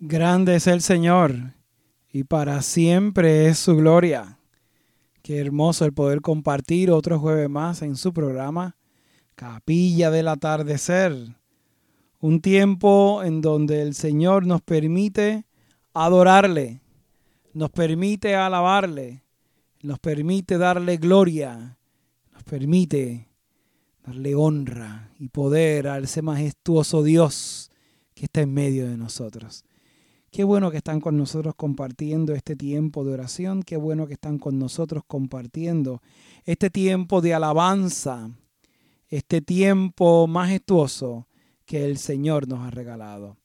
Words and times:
Grande 0.00 0.54
es 0.54 0.68
el 0.68 0.80
Señor 0.80 1.54
y 2.12 2.22
para 2.22 2.62
siempre 2.62 3.48
es 3.48 3.58
su 3.58 3.74
gloria. 3.74 4.38
Qué 5.22 5.40
hermoso 5.40 5.84
el 5.84 5.92
poder 5.92 6.20
compartir 6.20 6.92
otro 6.92 7.18
jueves 7.18 7.50
más 7.50 7.82
en 7.82 7.96
su 7.96 8.12
programa 8.12 8.76
Capilla 9.34 10.12
del 10.12 10.28
Atardecer. 10.28 11.16
Un 12.20 12.40
tiempo 12.40 13.24
en 13.24 13.40
donde 13.40 13.82
el 13.82 13.94
Señor 13.94 14.46
nos 14.46 14.62
permite 14.62 15.46
adorarle, 15.94 16.80
nos 17.52 17.70
permite 17.70 18.36
alabarle, 18.36 19.24
nos 19.82 19.98
permite 19.98 20.58
darle 20.58 20.98
gloria, 20.98 21.76
nos 22.32 22.44
permite 22.44 23.26
darle 24.06 24.36
honra 24.36 25.10
y 25.18 25.26
poder 25.26 25.88
a 25.88 25.98
ese 25.98 26.22
majestuoso 26.22 27.02
Dios 27.02 27.72
que 28.14 28.26
está 28.26 28.42
en 28.42 28.54
medio 28.54 28.86
de 28.86 28.96
nosotros. 28.96 29.64
Qué 30.30 30.44
bueno 30.44 30.70
que 30.70 30.76
están 30.76 31.00
con 31.00 31.16
nosotros 31.16 31.54
compartiendo 31.54 32.34
este 32.34 32.54
tiempo 32.54 33.02
de 33.02 33.14
oración, 33.14 33.62
qué 33.62 33.78
bueno 33.78 34.06
que 34.06 34.12
están 34.12 34.38
con 34.38 34.58
nosotros 34.58 35.02
compartiendo 35.06 36.02
este 36.44 36.68
tiempo 36.68 37.22
de 37.22 37.32
alabanza, 37.32 38.30
este 39.08 39.40
tiempo 39.40 40.26
majestuoso 40.26 41.26
que 41.64 41.86
el 41.86 41.96
Señor 41.96 42.46
nos 42.46 42.60
ha 42.60 42.70
regalado. 42.70 43.38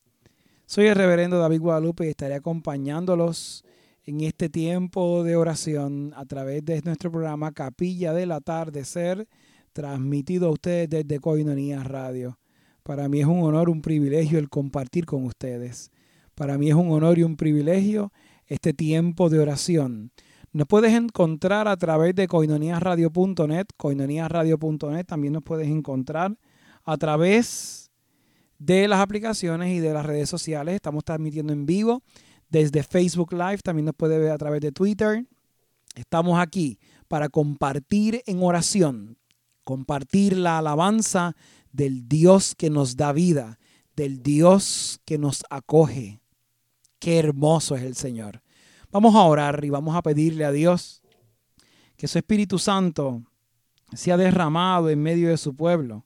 Soy 0.66 0.88
el 0.88 0.96
reverendo 0.96 1.40
David 1.40 1.62
Guadalupe 1.62 2.06
y 2.06 2.10
estaré 2.10 2.36
acompañándolos 2.36 3.64
en 4.06 4.20
este 4.22 4.50
tiempo 4.50 5.24
de 5.24 5.38
oración 5.38 6.14
a 6.18 6.26
través 6.26 6.66
de 6.66 6.82
nuestro 6.84 7.12
programa 7.12 7.54
Capilla 7.54 8.12
del 8.12 8.34
Atardecer, 8.34 9.28
transmitido 9.72 10.50
a 10.50 10.52
ustedes 10.52 10.90
desde 10.90 11.22
Coinonía 11.22 11.82
Radio. 11.84 12.40
Para 12.84 13.08
mí 13.08 13.22
es 13.22 13.26
un 13.26 13.42
honor, 13.44 13.70
un 13.70 13.82
privilegio 13.82 14.38
el 14.38 14.50
compartir 14.50 15.06
con 15.06 15.24
ustedes. 15.24 15.90
Para 16.36 16.58
mí 16.58 16.70
es 16.70 16.76
un 16.76 16.92
honor 16.92 17.20
y 17.20 17.24
un 17.24 17.36
privilegio 17.36 18.12
este 18.48 18.74
tiempo 18.74 19.30
de 19.30 19.40
oración. 19.40 20.12
Nos 20.52 20.68
puedes 20.68 20.94
encontrar 20.94 21.68
a 21.68 21.78
través 21.78 22.14
de 22.16 22.28
coinoniasradio.net, 22.28 23.66
coinoniasradio.net, 23.76 25.06
también 25.06 25.34
nos 25.34 25.44
puedes 25.44 25.68
encontrar 25.68 26.38
a 26.84 26.98
través 26.98 27.92
de 28.60 28.88
las 28.88 29.00
aplicaciones 29.00 29.74
y 29.74 29.80
de 29.80 29.94
las 29.94 30.06
redes 30.06 30.30
sociales. 30.30 30.76
Estamos 30.76 31.04
transmitiendo 31.04 31.54
en 31.54 31.66
vivo 31.66 32.04
desde 32.50 32.84
Facebook 32.84 33.34
Live, 33.34 33.60
también 33.64 33.86
nos 33.86 33.96
puede 33.96 34.20
ver 34.20 34.32
a 34.32 34.38
través 34.38 34.62
de 34.62 34.72
Twitter. 34.72 35.26
Estamos 35.96 36.40
aquí 36.40 36.80
para 37.08 37.30
compartir 37.30 38.22
en 38.26 38.44
oración, 38.44 39.18
compartir 39.64 40.38
la 40.38 40.60
alabanza 40.60 41.36
del 41.72 42.08
Dios 42.08 42.54
que 42.56 42.70
nos 42.70 42.96
da 42.96 43.12
vida, 43.12 43.60
del 43.96 44.22
Dios 44.22 45.00
que 45.06 45.18
nos 45.18 45.44
acoge, 45.50 46.23
Qué 47.04 47.20
hermoso 47.20 47.76
es 47.76 47.84
el 47.84 47.96
Señor. 47.96 48.42
Vamos 48.90 49.14
a 49.14 49.24
orar 49.24 49.66
y 49.66 49.70
vamos 49.70 49.94
a 49.94 50.02
pedirle 50.02 50.46
a 50.46 50.54
Dios 50.54 51.02
que 51.98 52.08
su 52.08 52.18
Espíritu 52.18 52.58
Santo 52.58 53.22
sea 53.94 54.16
derramado 54.16 54.90
en 54.90 55.04
medio 55.04 55.28
de 55.28 55.36
su 55.36 55.54
pueblo, 55.54 56.06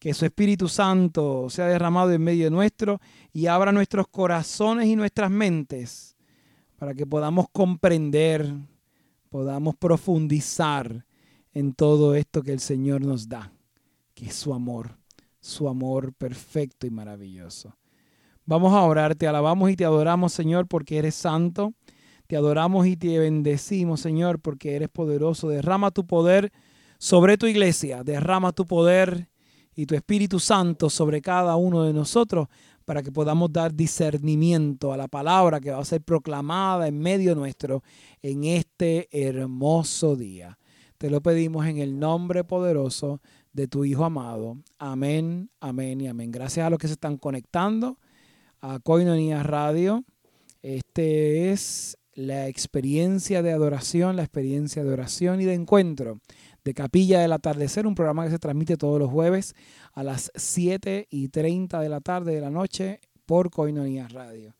que 0.00 0.12
su 0.12 0.24
Espíritu 0.24 0.66
Santo 0.66 1.48
sea 1.50 1.68
derramado 1.68 2.10
en 2.10 2.20
medio 2.20 2.46
de 2.46 2.50
nuestro 2.50 3.00
y 3.32 3.46
abra 3.46 3.70
nuestros 3.70 4.08
corazones 4.08 4.88
y 4.88 4.96
nuestras 4.96 5.30
mentes 5.30 6.16
para 6.80 6.94
que 6.94 7.06
podamos 7.06 7.46
comprender, 7.52 8.52
podamos 9.30 9.76
profundizar 9.76 11.06
en 11.52 11.74
todo 11.74 12.16
esto 12.16 12.42
que 12.42 12.52
el 12.52 12.58
Señor 12.58 13.02
nos 13.02 13.28
da, 13.28 13.52
que 14.14 14.26
es 14.26 14.34
su 14.34 14.52
amor, 14.52 14.98
su 15.38 15.68
amor 15.68 16.12
perfecto 16.12 16.88
y 16.88 16.90
maravilloso. 16.90 17.76
Vamos 18.46 18.74
a 18.74 18.82
orar, 18.82 19.14
te 19.14 19.26
alabamos 19.26 19.70
y 19.70 19.76
te 19.76 19.86
adoramos, 19.86 20.32
Señor, 20.32 20.66
porque 20.66 20.98
eres 20.98 21.14
santo. 21.14 21.72
Te 22.26 22.36
adoramos 22.36 22.86
y 22.86 22.96
te 22.96 23.18
bendecimos, 23.18 24.00
Señor, 24.00 24.38
porque 24.38 24.76
eres 24.76 24.90
poderoso. 24.90 25.48
Derrama 25.48 25.90
tu 25.90 26.06
poder 26.06 26.52
sobre 26.98 27.38
tu 27.38 27.46
iglesia. 27.46 28.04
Derrama 28.04 28.52
tu 28.52 28.66
poder 28.66 29.30
y 29.74 29.86
tu 29.86 29.94
Espíritu 29.94 30.40
Santo 30.40 30.90
sobre 30.90 31.22
cada 31.22 31.56
uno 31.56 31.84
de 31.84 31.94
nosotros 31.94 32.48
para 32.84 33.02
que 33.02 33.10
podamos 33.10 33.50
dar 33.50 33.74
discernimiento 33.74 34.92
a 34.92 34.98
la 34.98 35.08
palabra 35.08 35.58
que 35.58 35.70
va 35.70 35.78
a 35.78 35.84
ser 35.84 36.02
proclamada 36.02 36.86
en 36.86 36.98
medio 36.98 37.34
nuestro 37.34 37.82
en 38.20 38.44
este 38.44 39.08
hermoso 39.10 40.16
día. 40.16 40.58
Te 40.98 41.08
lo 41.08 41.22
pedimos 41.22 41.66
en 41.66 41.78
el 41.78 41.98
nombre 41.98 42.44
poderoso 42.44 43.20
de 43.52 43.68
tu 43.68 43.84
Hijo 43.84 44.04
amado. 44.04 44.58
Amén, 44.78 45.50
amén 45.60 46.00
y 46.02 46.08
amén. 46.08 46.30
Gracias 46.30 46.66
a 46.66 46.70
los 46.70 46.78
que 46.78 46.88
se 46.88 46.94
están 46.94 47.16
conectando 47.16 47.98
a 48.64 48.78
Coinonía 48.78 49.42
Radio. 49.42 50.04
Este 50.62 51.52
es 51.52 51.98
la 52.14 52.48
experiencia 52.48 53.42
de 53.42 53.52
adoración, 53.52 54.16
la 54.16 54.22
experiencia 54.22 54.82
de 54.82 54.90
oración 54.90 55.42
y 55.42 55.44
de 55.44 55.52
encuentro 55.52 56.20
de 56.64 56.72
Capilla 56.72 57.20
del 57.20 57.32
Atardecer, 57.32 57.86
un 57.86 57.94
programa 57.94 58.24
que 58.24 58.30
se 58.30 58.38
transmite 58.38 58.78
todos 58.78 58.98
los 58.98 59.10
jueves 59.10 59.54
a 59.92 60.02
las 60.02 60.32
7 60.34 61.08
y 61.10 61.28
30 61.28 61.78
de 61.78 61.88
la 61.90 62.00
tarde 62.00 62.34
de 62.34 62.40
la 62.40 62.48
noche 62.48 63.00
por 63.26 63.50
Coinonía 63.50 64.08
Radio. 64.08 64.54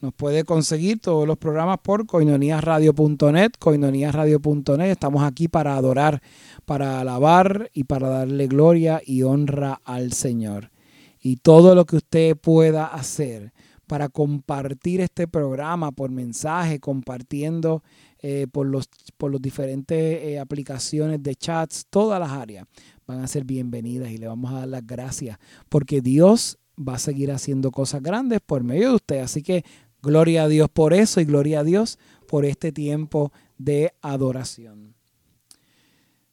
Nos 0.00 0.14
puede 0.14 0.44
conseguir 0.44 1.00
todos 1.00 1.26
los 1.26 1.36
programas 1.36 1.78
por 1.82 2.06
coinoniasradio.net, 2.06 3.50
coinoniasradio.net. 3.58 4.90
Estamos 4.90 5.24
aquí 5.24 5.48
para 5.48 5.74
adorar, 5.74 6.22
para 6.66 7.00
alabar 7.00 7.68
y 7.74 7.82
para 7.82 8.08
darle 8.10 8.46
gloria 8.46 9.02
y 9.04 9.24
honra 9.24 9.80
al 9.84 10.12
Señor 10.12 10.70
y 11.20 11.36
todo 11.36 11.74
lo 11.74 11.84
que 11.84 11.96
usted 11.96 12.36
pueda 12.36 12.86
hacer 12.86 13.52
para 13.86 14.08
compartir 14.08 15.00
este 15.00 15.26
programa 15.26 15.90
por 15.90 16.10
mensaje, 16.10 16.78
compartiendo 16.78 17.82
eh, 18.20 18.46
por, 18.50 18.66
los, 18.66 18.88
por 19.16 19.32
los 19.32 19.42
diferentes 19.42 20.22
eh, 20.22 20.38
aplicaciones 20.38 21.22
de 21.22 21.34
chats, 21.34 21.86
todas 21.90 22.20
las 22.20 22.30
áreas 22.30 22.66
van 23.06 23.20
a 23.20 23.26
ser 23.26 23.44
bienvenidas 23.44 24.10
y 24.10 24.18
le 24.18 24.28
vamos 24.28 24.52
a 24.52 24.60
dar 24.60 24.68
las 24.68 24.86
gracias 24.86 25.38
porque 25.68 26.00
Dios 26.00 26.58
va 26.78 26.94
a 26.94 26.98
seguir 26.98 27.32
haciendo 27.32 27.70
cosas 27.72 28.02
grandes 28.02 28.40
por 28.40 28.62
medio 28.62 28.90
de 28.90 28.94
usted. 28.94 29.18
Así 29.18 29.42
que 29.42 29.64
gloria 30.02 30.44
a 30.44 30.48
Dios 30.48 30.68
por 30.68 30.94
eso 30.94 31.20
y 31.20 31.24
gloria 31.24 31.60
a 31.60 31.64
Dios 31.64 31.98
por 32.28 32.44
este 32.44 32.72
tiempo 32.72 33.32
de 33.58 33.92
adoración. 34.00 34.94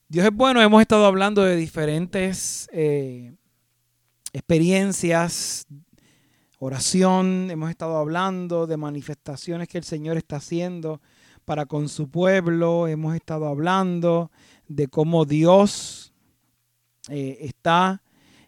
Dios 0.09 0.25
es 0.25 0.33
bueno, 0.33 0.61
hemos 0.61 0.81
estado 0.81 1.05
hablando 1.05 1.41
de 1.41 1.55
diferentes 1.55 2.69
eh, 2.71 3.33
experiencias, 4.37 5.65
oración, 6.59 7.49
hemos 7.49 7.71
estado 7.71 7.97
hablando 7.97 8.67
de 8.67 8.77
manifestaciones 8.77 9.67
que 9.67 9.79
el 9.79 9.83
Señor 9.83 10.15
está 10.15 10.35
haciendo 10.35 11.01
para 11.43 11.65
con 11.65 11.89
su 11.89 12.09
pueblo, 12.09 12.87
hemos 12.87 13.15
estado 13.15 13.47
hablando 13.47 14.31
de 14.67 14.87
cómo 14.87 15.25
Dios 15.25 16.13
eh, 17.09 17.37
está 17.41 18.03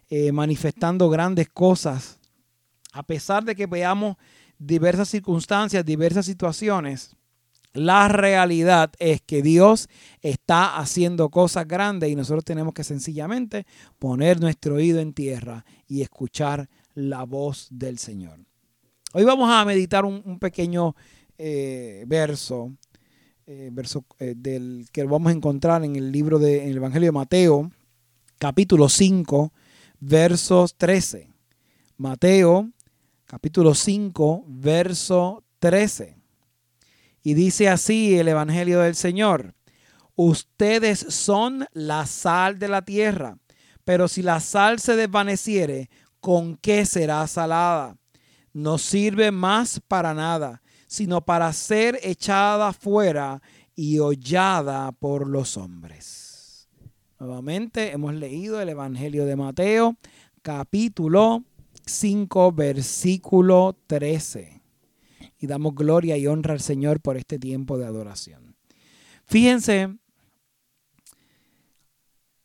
eh, 0.08 0.30
manifestando 0.30 1.10
grandes 1.10 1.48
cosas, 1.48 2.20
a 2.92 3.02
pesar 3.02 3.44
de 3.44 3.56
que 3.56 3.66
veamos 3.66 4.16
diversas 4.58 5.08
circunstancias, 5.08 5.84
diversas 5.84 6.24
situaciones. 6.24 7.16
La 7.72 8.08
realidad 8.08 8.92
es 8.98 9.22
que 9.22 9.42
Dios 9.42 9.88
está 10.22 10.78
haciendo 10.78 11.28
cosas 11.28 11.68
grandes 11.68 12.10
y 12.10 12.16
nosotros 12.16 12.44
tenemos 12.44 12.74
que 12.74 12.82
sencillamente 12.82 13.64
poner 13.98 14.40
nuestro 14.40 14.74
oído 14.74 14.98
en 14.98 15.12
tierra 15.12 15.64
y 15.86 16.02
escuchar 16.02 16.68
la 16.94 17.22
voz 17.22 17.68
del 17.70 17.98
Señor. 17.98 18.40
Hoy 19.12 19.24
vamos 19.24 19.48
a 19.50 19.64
meditar 19.64 20.04
un, 20.04 20.38
pequeño 20.40 20.96
eh, 21.38 22.04
verso, 22.08 22.72
eh, 23.46 23.70
verso 23.72 24.04
eh, 24.18 24.34
del 24.36 24.86
que 24.92 25.04
vamos 25.04 25.30
a 25.30 25.36
encontrar 25.36 25.84
en 25.84 25.94
el 25.94 26.10
libro 26.10 26.40
del 26.40 26.76
Evangelio 26.76 27.08
de 27.08 27.12
Mateo, 27.12 27.70
capítulo 28.38 28.88
5, 28.88 29.52
versos 30.00 30.74
13. 30.76 31.30
Mateo, 31.98 32.68
capítulo 33.26 33.74
5, 33.74 34.44
verso 34.48 35.44
13. 35.60 36.19
Y 37.22 37.34
dice 37.34 37.68
así 37.68 38.18
el 38.18 38.28
Evangelio 38.28 38.80
del 38.80 38.94
Señor. 38.94 39.54
Ustedes 40.16 40.98
son 40.98 41.66
la 41.72 42.06
sal 42.06 42.58
de 42.58 42.68
la 42.68 42.82
tierra, 42.82 43.38
pero 43.84 44.08
si 44.08 44.22
la 44.22 44.40
sal 44.40 44.78
se 44.78 44.96
desvaneciere, 44.96 45.90
¿con 46.20 46.56
qué 46.56 46.84
será 46.84 47.26
salada? 47.26 47.96
No 48.52 48.78
sirve 48.78 49.30
más 49.30 49.80
para 49.80 50.12
nada, 50.12 50.62
sino 50.86 51.24
para 51.24 51.52
ser 51.52 51.98
echada 52.02 52.72
fuera 52.72 53.40
y 53.74 53.98
hollada 53.98 54.92
por 54.92 55.26
los 55.26 55.56
hombres. 55.56 56.68
Nuevamente 57.18 57.92
hemos 57.92 58.14
leído 58.14 58.60
el 58.60 58.70
Evangelio 58.70 59.24
de 59.24 59.36
Mateo, 59.36 59.96
capítulo 60.42 61.44
5, 61.86 62.52
versículo 62.52 63.76
13 63.86 64.59
y 65.40 65.46
damos 65.46 65.74
gloria 65.74 66.16
y 66.16 66.26
honra 66.26 66.52
al 66.52 66.60
Señor 66.60 67.00
por 67.00 67.16
este 67.16 67.38
tiempo 67.38 67.78
de 67.78 67.86
adoración. 67.86 68.54
Fíjense, 69.24 69.88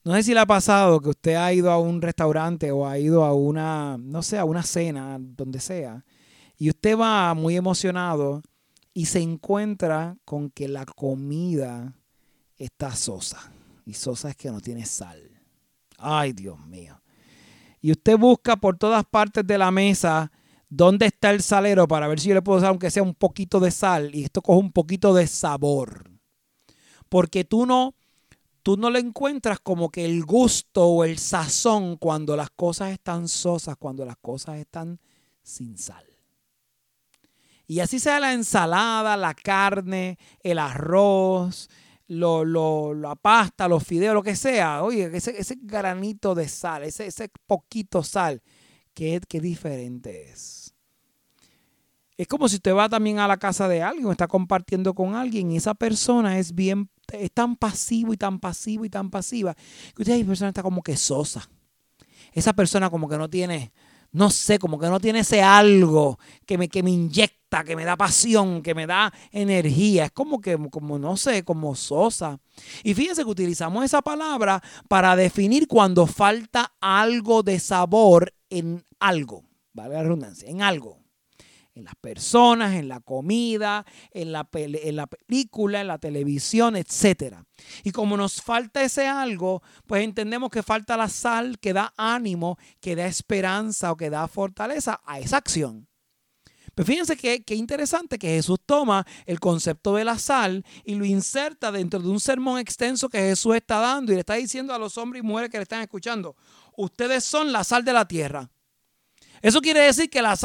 no 0.06 0.14
sé 0.14 0.24
si 0.24 0.34
le 0.34 0.40
ha 0.40 0.46
pasado 0.46 1.02
que 1.02 1.10
usted 1.10 1.36
ha 1.36 1.52
ido 1.52 1.72
a 1.72 1.80
un 1.80 2.02
restaurante 2.02 2.72
o 2.72 2.88
ha 2.88 2.98
ido 2.98 3.26
a 3.26 3.34
una, 3.34 3.98
no 4.00 4.22
sé, 4.22 4.38
a 4.38 4.46
una 4.46 4.64
cena, 4.64 5.18
donde 5.20 5.60
sea, 5.60 6.06
Y 6.58 6.70
usted 6.70 6.98
va 6.98 7.34
muy 7.34 7.58
emocionado 7.58 8.42
y 8.94 9.08
se 9.08 9.20
encuentra 9.20 10.16
con 10.24 10.50
que 10.50 10.70
la 10.70 10.86
comida 10.86 11.94
está 12.56 12.96
sosa. 12.96 13.52
Y 13.86 13.94
sosa 13.94 14.30
es 14.30 14.38
que 14.38 14.50
no 14.50 14.62
tiene 14.62 14.86
sal. 14.86 15.20
Ay, 15.98 16.32
Dios 16.32 16.58
mío. 16.66 17.02
Y 17.82 17.92
usted 17.92 18.18
busca 18.18 18.56
por 18.56 18.78
todas 18.78 19.04
partes 19.06 19.46
de 19.46 19.58
la 19.58 19.70
mesa 19.70 20.32
dónde 20.70 21.08
está 21.08 21.32
el 21.32 21.42
salero 21.42 21.88
para 21.88 22.08
ver 22.08 22.20
si 22.20 22.30
yo 22.30 22.36
le 22.36 22.42
puedo 22.42 22.58
usar 22.58 22.70
aunque 22.70 22.92
sea 22.92 23.04
un 23.04 23.16
poquito 23.16 23.60
de 23.60 23.72
sal. 23.72 24.14
Y 24.14 24.24
esto 24.24 24.42
coge 24.42 24.60
un 24.60 24.72
poquito 24.72 25.14
de 25.14 25.28
sabor. 25.28 26.10
Porque 27.10 27.44
tú 27.44 27.66
no, 27.66 27.96
tú 28.64 28.78
no 28.78 28.90
le 28.90 29.00
encuentras 29.00 29.60
como 29.60 29.90
que 29.90 30.06
el 30.06 30.24
gusto 30.26 30.86
o 30.86 31.04
el 31.04 31.18
sazón 31.18 31.98
cuando 31.98 32.36
las 32.36 32.50
cosas 32.50 32.92
están 32.92 33.28
sosas, 33.28 33.76
cuando 33.78 34.06
las 34.06 34.18
cosas 34.18 34.58
están 34.58 35.00
sin 35.44 35.78
sal. 35.78 36.06
Y 37.68 37.80
así 37.80 38.00
sea 38.00 38.20
la 38.20 38.34
ensalada, 38.34 39.18
la 39.18 39.34
carne, 39.34 40.20
el 40.42 40.60
arroz, 40.60 41.70
lo, 42.08 42.94
la 42.94 43.16
pasta, 43.16 43.68
los 43.68 43.84
fideos, 43.84 44.14
lo 44.14 44.24
que 44.24 44.36
sea. 44.36 44.84
Oye, 44.84 45.10
ese, 45.14 45.40
ese 45.40 45.58
granito 45.62 46.36
de 46.36 46.48
sal, 46.48 46.84
ese, 46.84 47.08
ese 47.08 47.30
poquito 47.48 48.04
sal, 48.04 48.42
qué, 48.96 49.22
qué 49.28 49.40
diferente 49.40 50.32
es. 50.32 50.74
Es 52.18 52.28
como 52.28 52.48
si 52.48 52.56
usted 52.56 52.74
va 52.74 52.88
también 52.88 53.20
a 53.20 53.28
la 53.28 53.38
casa 53.38 53.68
de 53.68 53.84
alguien, 53.84 54.10
está 54.10 54.28
compartiendo 54.28 54.94
con 54.94 55.16
alguien 55.16 55.52
y 55.52 55.58
esa 55.58 55.74
persona 55.74 56.40
es 56.40 56.56
bien, 56.56 56.90
es 57.12 57.32
tan 57.32 57.58
pasivo 57.58 58.14
y 58.14 58.18
tan 58.18 58.40
pasivo 58.40 58.86
y 58.86 58.90
tan 58.90 59.10
pasiva 59.10 59.54
que 59.94 60.02
usted, 60.02 60.14
esa 60.14 60.26
persona 60.26 60.50
está 60.50 60.64
como 60.64 60.82
que 60.82 60.96
sosa. 60.96 61.50
Esa 62.32 62.54
persona 62.54 62.90
como 62.90 63.10
que 63.10 63.18
no 63.18 63.30
tiene, 63.30 63.74
no 64.12 64.30
sé, 64.30 64.60
como 64.60 64.80
que 64.80 64.88
no 64.88 65.00
tiene 65.00 65.20
ese 65.20 65.42
algo 65.42 66.18
que 66.46 66.58
me, 66.58 66.70
que 66.70 66.84
me 66.84 66.92
inyecta, 66.92 67.64
que 67.64 67.76
me 67.76 67.84
da 67.84 67.98
pasión, 67.98 68.62
que 68.62 68.76
me 68.76 68.88
da 68.88 69.14
energía. 69.32 70.06
Es 70.06 70.12
como 70.12 70.40
que, 70.40 70.58
como 70.70 70.98
no 70.98 71.18
sé, 71.18 71.44
como 71.44 71.76
sosa. 71.76 72.40
Y 72.84 72.94
fíjense 72.94 73.24
que 73.24 73.30
utilizamos 73.30 73.84
esa 73.84 74.02
palabra 74.02 74.62
para 74.88 75.16
definir 75.16 75.68
cuando 75.68 76.08
falta 76.08 76.74
algo 76.80 77.44
de 77.44 77.60
sabor 77.60 78.34
en 78.50 78.84
algo. 79.00 79.44
Vale 79.74 79.94
la 79.96 80.04
redundancia, 80.04 80.50
en 80.50 80.62
algo 80.62 81.06
en 81.76 81.84
las 81.84 81.96
personas, 81.96 82.74
en 82.76 82.88
la 82.88 83.02
comida, 83.02 83.86
en 84.12 84.32
la, 84.32 84.48
en 84.54 84.96
la 84.96 85.08
película, 85.08 85.82
en 85.82 85.88
la 85.88 85.98
televisión, 85.98 86.76
etc. 86.78 87.36
Y 87.84 87.92
como 87.92 88.18
nos 88.18 88.42
falta 88.42 88.82
ese 88.82 89.08
algo, 89.08 89.62
pues 89.86 90.04
entendemos 90.04 90.50
que 90.50 90.64
falta 90.64 90.98
la 90.98 91.10
sal 91.10 91.60
que 91.60 91.74
da 91.74 91.94
ánimo, 91.98 92.58
que 92.80 92.96
da 92.96 93.06
esperanza 93.06 93.92
o 93.92 93.98
que 93.98 94.10
da 94.10 94.28
fortaleza 94.28 95.02
a 95.06 95.20
esa 95.20 95.38
acción. 95.38 95.88
Pero 96.76 96.86
fíjense 96.88 97.16
que, 97.16 97.56
interesante 97.56 98.20
que 98.20 98.28
Jesús 98.28 98.60
toma 98.66 99.08
el 99.26 99.40
concepto 99.40 99.96
de 99.96 100.04
la 100.04 100.20
sal 100.20 100.66
y 100.84 100.96
lo 100.96 101.06
inserta 101.06 101.72
dentro 101.72 102.02
de 102.02 102.10
un 102.10 102.20
sermón 102.20 102.60
extenso 102.60 103.08
que 103.08 103.20
Jesús 103.20 103.56
está 103.56 103.80
dando 103.80 104.12
y 104.12 104.16
le 104.16 104.20
está 104.20 104.34
diciendo 104.34 104.74
a 104.74 104.78
los 104.78 104.98
hombres 104.98 105.24
y 105.24 105.26
mujeres 105.26 105.50
que 105.50 105.58
le 105.58 105.64
están 105.64 105.82
escuchando, 105.82 106.36
ustedes 106.78 107.24
son 107.24 107.52
la 107.52 107.64
sal 107.64 107.84
de 107.84 107.94
la 107.94 108.08
tierra. 108.08 108.50
Eso 109.42 109.62
quiere 109.62 109.82
decir 109.82 110.10
que 110.10 110.22
la, 110.22 110.38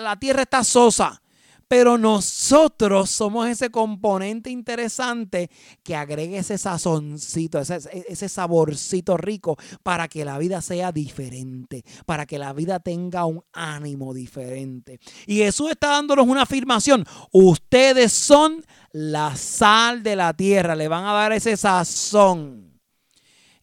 la, 0.00 0.16
tierra 0.16 0.42
está 0.42 0.62
sosa. 0.62 1.20
Pero 1.66 1.96
nosotros 1.98 3.10
somos 3.10 3.48
ese 3.48 3.70
componente 3.70 4.50
interesante 4.50 5.50
que 5.82 5.96
agregue 5.96 6.38
ese 6.38 6.58
sazoncito, 6.58 7.58
ese, 7.58 7.78
ese, 8.06 8.28
saborcito 8.28 9.16
rico 9.16 9.56
para 9.82 10.06
que 10.06 10.26
la 10.26 10.38
vida 10.38 10.60
sea 10.60 10.92
diferente, 10.92 11.82
para 12.04 12.26
que 12.26 12.38
la 12.38 12.52
vida 12.52 12.80
tenga 12.80 13.24
un 13.24 13.42
ánimo 13.52 14.12
diferente. 14.12 15.00
Y 15.26 15.38
Jesús 15.38 15.70
está 15.70 15.88
dándonos 15.88 16.28
una 16.28 16.42
afirmación. 16.42 17.04
Ustedes 17.32 18.12
son 18.12 18.64
la 18.92 19.34
sal 19.34 20.02
de 20.02 20.16
la 20.16 20.34
tierra, 20.34 20.76
le 20.76 20.86
van 20.86 21.06
a 21.06 21.12
dar 21.12 21.32
ese 21.32 21.56
sazón. 21.56 22.78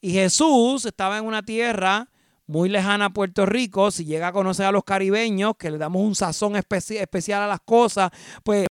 Y 0.01 0.11
Jesús 0.11 0.85
estaba 0.85 1.19
en 1.19 1.25
una 1.25 1.43
tierra 1.43 2.10
muy 2.51 2.67
lejana 2.67 3.05
a 3.05 3.09
Puerto 3.11 3.45
Rico, 3.45 3.91
si 3.91 4.03
llega 4.03 4.27
a 4.27 4.33
conocer 4.33 4.65
a 4.65 4.71
los 4.71 4.83
caribeños, 4.83 5.55
que 5.57 5.71
le 5.71 5.77
damos 5.77 6.01
un 6.01 6.15
sazón 6.15 6.57
especial 6.57 7.41
a 7.41 7.47
las 7.47 7.61
cosas, 7.61 8.11
pues 8.43 8.67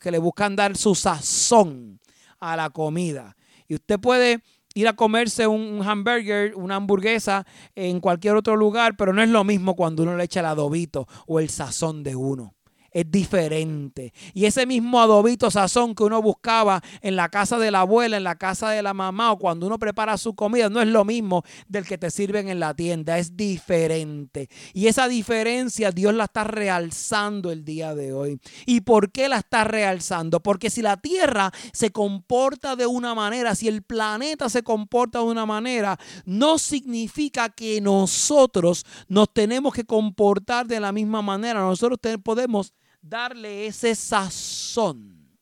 que 0.00 0.10
le 0.10 0.18
buscan 0.18 0.56
dar 0.56 0.76
su 0.76 0.94
sazón 0.94 2.00
a 2.38 2.56
la 2.56 2.70
comida. 2.70 3.36
Y 3.66 3.76
usted 3.76 3.98
puede 3.98 4.42
ir 4.74 4.88
a 4.88 4.94
comerse 4.94 5.46
un 5.46 5.80
hamburger, 5.82 6.54
una 6.56 6.76
hamburguesa 6.76 7.46
en 7.74 8.00
cualquier 8.00 8.34
otro 8.34 8.56
lugar, 8.56 8.96
pero 8.96 9.12
no 9.12 9.22
es 9.22 9.30
lo 9.30 9.44
mismo 9.44 9.74
cuando 9.74 10.02
uno 10.02 10.16
le 10.16 10.24
echa 10.24 10.40
el 10.40 10.46
adobito 10.46 11.06
o 11.26 11.40
el 11.40 11.48
sazón 11.48 12.02
de 12.02 12.16
uno 12.16 12.56
es 12.96 13.10
diferente. 13.10 14.14
Y 14.32 14.46
ese 14.46 14.64
mismo 14.64 14.98
adobito 15.02 15.50
sazón 15.50 15.94
que 15.94 16.02
uno 16.02 16.22
buscaba 16.22 16.82
en 17.02 17.14
la 17.14 17.28
casa 17.28 17.58
de 17.58 17.70
la 17.70 17.80
abuela, 17.80 18.16
en 18.16 18.24
la 18.24 18.36
casa 18.36 18.70
de 18.70 18.82
la 18.82 18.94
mamá 18.94 19.32
o 19.32 19.38
cuando 19.38 19.66
uno 19.66 19.78
prepara 19.78 20.16
su 20.16 20.34
comida, 20.34 20.70
no 20.70 20.80
es 20.80 20.88
lo 20.88 21.04
mismo 21.04 21.42
del 21.68 21.84
que 21.84 21.98
te 21.98 22.10
sirven 22.10 22.48
en 22.48 22.58
la 22.58 22.72
tienda, 22.72 23.18
es 23.18 23.36
diferente. 23.36 24.48
Y 24.72 24.86
esa 24.86 25.08
diferencia 25.08 25.92
Dios 25.92 26.14
la 26.14 26.24
está 26.24 26.44
realzando 26.44 27.52
el 27.52 27.66
día 27.66 27.94
de 27.94 28.14
hoy. 28.14 28.40
¿Y 28.64 28.80
por 28.80 29.12
qué 29.12 29.28
la 29.28 29.40
está 29.40 29.64
realzando? 29.64 30.42
Porque 30.42 30.70
si 30.70 30.80
la 30.80 30.96
tierra 30.96 31.52
se 31.74 31.92
comporta 31.92 32.76
de 32.76 32.86
una 32.86 33.14
manera, 33.14 33.54
si 33.54 33.68
el 33.68 33.82
planeta 33.82 34.48
se 34.48 34.62
comporta 34.62 35.18
de 35.18 35.26
una 35.26 35.44
manera, 35.44 35.98
no 36.24 36.56
significa 36.56 37.50
que 37.50 37.78
nosotros 37.82 38.86
nos 39.06 39.30
tenemos 39.34 39.74
que 39.74 39.84
comportar 39.84 40.66
de 40.66 40.80
la 40.80 40.92
misma 40.92 41.20
manera. 41.20 41.60
Nosotros 41.60 41.98
podemos 42.24 42.72
darle 43.08 43.66
ese 43.66 43.94
sazón, 43.94 45.38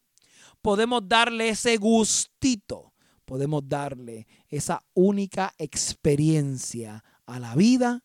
podemos 0.61 1.03
darle 1.07 1.51
ese 1.51 1.77
gustito, 1.77 2.93
podemos 3.25 3.63
darle 3.67 4.27
esa 4.49 4.83
única 4.95 5.53
experiencia 5.59 7.05
a 7.27 7.39
la 7.39 7.55
vida 7.55 8.03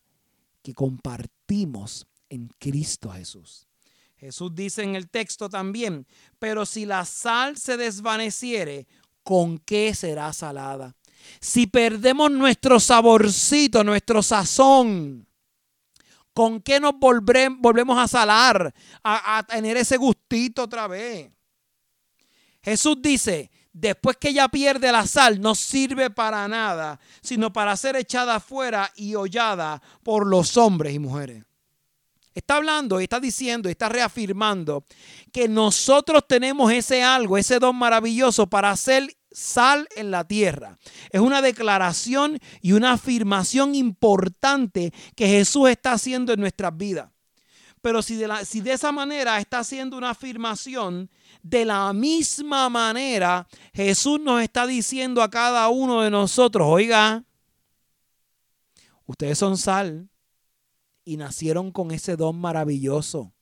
que 0.62 0.74
compartimos 0.74 2.06
en 2.28 2.48
Cristo 2.58 3.10
Jesús. 3.10 3.66
Jesús 4.16 4.54
dice 4.54 4.82
en 4.82 4.96
el 4.96 5.08
texto 5.08 5.48
también, 5.48 6.06
pero 6.38 6.66
si 6.66 6.84
la 6.84 7.06
sal 7.06 7.56
se 7.56 7.78
desvaneciere, 7.78 8.86
¿con 9.22 9.58
qué 9.58 9.94
será 9.94 10.32
salada? 10.32 10.94
Si 11.40 11.66
perdemos 11.66 12.30
nuestro 12.30 12.80
saborcito, 12.80 13.82
nuestro 13.82 14.22
sazón, 14.22 15.26
¿Con 16.32 16.60
qué 16.60 16.80
nos 16.80 16.94
volvemos 16.98 17.98
a 17.98 18.08
salar? 18.08 18.72
A, 19.02 19.44
tener 19.48 19.76
ese 19.76 19.96
gustito 19.96 20.62
otra 20.62 20.86
vez. 20.86 21.30
Jesús 22.62 22.96
dice, 23.00 23.50
después 23.72 24.16
que 24.16 24.28
ella 24.28 24.48
pierde 24.48 24.92
la 24.92 25.06
sal, 25.06 25.40
no 25.40 25.54
sirve 25.54 26.10
para 26.10 26.46
nada, 26.46 27.00
sino 27.20 27.52
para 27.52 27.76
ser 27.76 27.96
echada 27.96 28.36
afuera 28.36 28.92
y 28.94 29.14
hollada 29.14 29.82
por 30.02 30.26
los 30.26 30.56
hombres 30.56 30.94
y 30.94 30.98
mujeres. 30.98 31.44
Está 32.32 32.56
hablando, 32.56 33.00
está 33.00 33.18
diciendo, 33.18 33.68
está 33.68 33.88
reafirmando 33.88 34.84
que 35.32 35.48
nosotros 35.48 36.24
tenemos 36.28 36.72
ese 36.72 37.02
algo, 37.02 37.36
ese 37.36 37.58
don 37.58 37.74
maravilloso 37.74 38.46
para 38.46 38.70
hacer 38.70 39.16
sal 39.30 39.88
en 39.96 40.10
la 40.10 40.24
tierra. 40.24 40.78
Es 41.10 41.20
una 41.20 41.42
declaración 41.42 42.38
y 42.60 42.72
una 42.72 42.92
afirmación 42.92 43.74
importante 43.74 44.92
que 45.14 45.28
Jesús 45.28 45.68
está 45.68 45.92
haciendo 45.92 46.32
en 46.32 46.40
nuestras 46.40 46.76
vidas. 46.76 47.10
Pero 47.82 48.02
si 48.02 48.16
de, 48.16 48.28
si 48.44 48.60
de 48.60 48.72
esa 48.72 48.92
manera 48.92 49.38
está 49.38 49.60
haciendo 49.60 49.96
una 49.96 50.10
afirmación, 50.10 51.10
de 51.42 51.64
la 51.64 51.92
misma 51.94 52.68
manera 52.68 53.48
Jesús 53.72 54.20
nos 54.20 54.42
está 54.42 54.66
diciendo 54.66 55.22
a 55.22 55.30
cada 55.30 55.68
uno 55.68 56.02
de 56.02 56.10
nosotros, 56.10 56.66
oiga, 56.68 57.24
ustedes 59.06 59.38
son 59.38 59.56
sal 59.56 60.10
y 61.04 61.16
nacieron 61.16 61.72
con 61.72 61.90
ese 61.90 62.16
don 62.16 62.38
maravilloso 62.38 63.32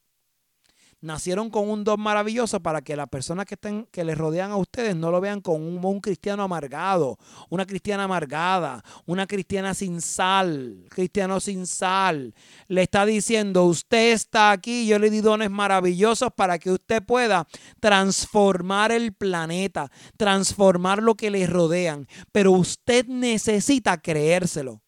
nacieron 1.00 1.50
con 1.50 1.68
un 1.68 1.84
don 1.84 2.00
maravilloso 2.00 2.60
para 2.60 2.82
que 2.82 2.96
las 2.96 3.08
personas 3.08 3.46
que, 3.46 3.56
que 3.90 4.04
les 4.04 4.18
rodean 4.18 4.50
a 4.50 4.56
ustedes 4.56 4.96
no 4.96 5.10
lo 5.10 5.20
vean 5.20 5.40
como 5.40 5.88
un, 5.90 6.00
cristiano 6.00 6.42
amargado, 6.42 7.18
una 7.50 7.66
cristiana 7.66 8.04
amargada, 8.04 8.82
una 9.06 9.26
cristiana 9.26 9.74
sin 9.74 10.00
sal, 10.00 10.84
cristiano 10.88 11.40
sin 11.40 11.66
sal. 11.66 12.34
Le 12.66 12.82
está 12.82 13.06
diciendo, 13.06 13.64
usted 13.64 14.12
está 14.12 14.50
aquí, 14.50 14.86
yo 14.86 14.98
le 14.98 15.10
di 15.10 15.20
dones 15.20 15.50
maravillosos 15.50 16.30
para 16.34 16.58
que 16.58 16.72
usted 16.72 17.02
pueda 17.02 17.46
transformar 17.80 18.92
el 18.92 19.12
planeta, 19.12 19.90
transformar 20.16 21.02
lo 21.02 21.14
que 21.14 21.30
le 21.30 21.46
rodean, 21.46 22.08
pero 22.32 22.52
usted 22.52 23.06
necesita 23.06 23.98
creérselo. 23.98 24.82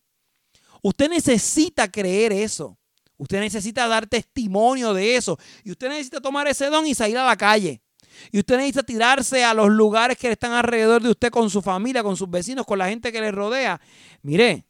Usted 0.82 1.10
necesita 1.10 1.90
creer 1.90 2.32
eso. 2.32 2.79
Usted 3.20 3.38
necesita 3.40 3.86
dar 3.86 4.06
testimonio 4.06 4.94
de 4.94 5.14
eso. 5.14 5.38
Y 5.62 5.70
usted 5.72 5.90
necesita 5.90 6.22
tomar 6.22 6.48
ese 6.48 6.70
don 6.70 6.86
y 6.86 6.94
salir 6.94 7.18
a 7.18 7.26
la 7.26 7.36
calle. 7.36 7.82
Y 8.32 8.38
usted 8.38 8.56
necesita 8.56 8.82
tirarse 8.82 9.44
a 9.44 9.52
los 9.52 9.68
lugares 9.68 10.16
que 10.16 10.30
están 10.32 10.52
alrededor 10.52 11.02
de 11.02 11.10
usted 11.10 11.30
con 11.30 11.50
su 11.50 11.60
familia, 11.60 12.02
con 12.02 12.16
sus 12.16 12.30
vecinos, 12.30 12.64
con 12.64 12.78
la 12.78 12.88
gente 12.88 13.12
que 13.12 13.20
le 13.20 13.30
rodea. 13.30 13.78
Mire, 14.22 14.64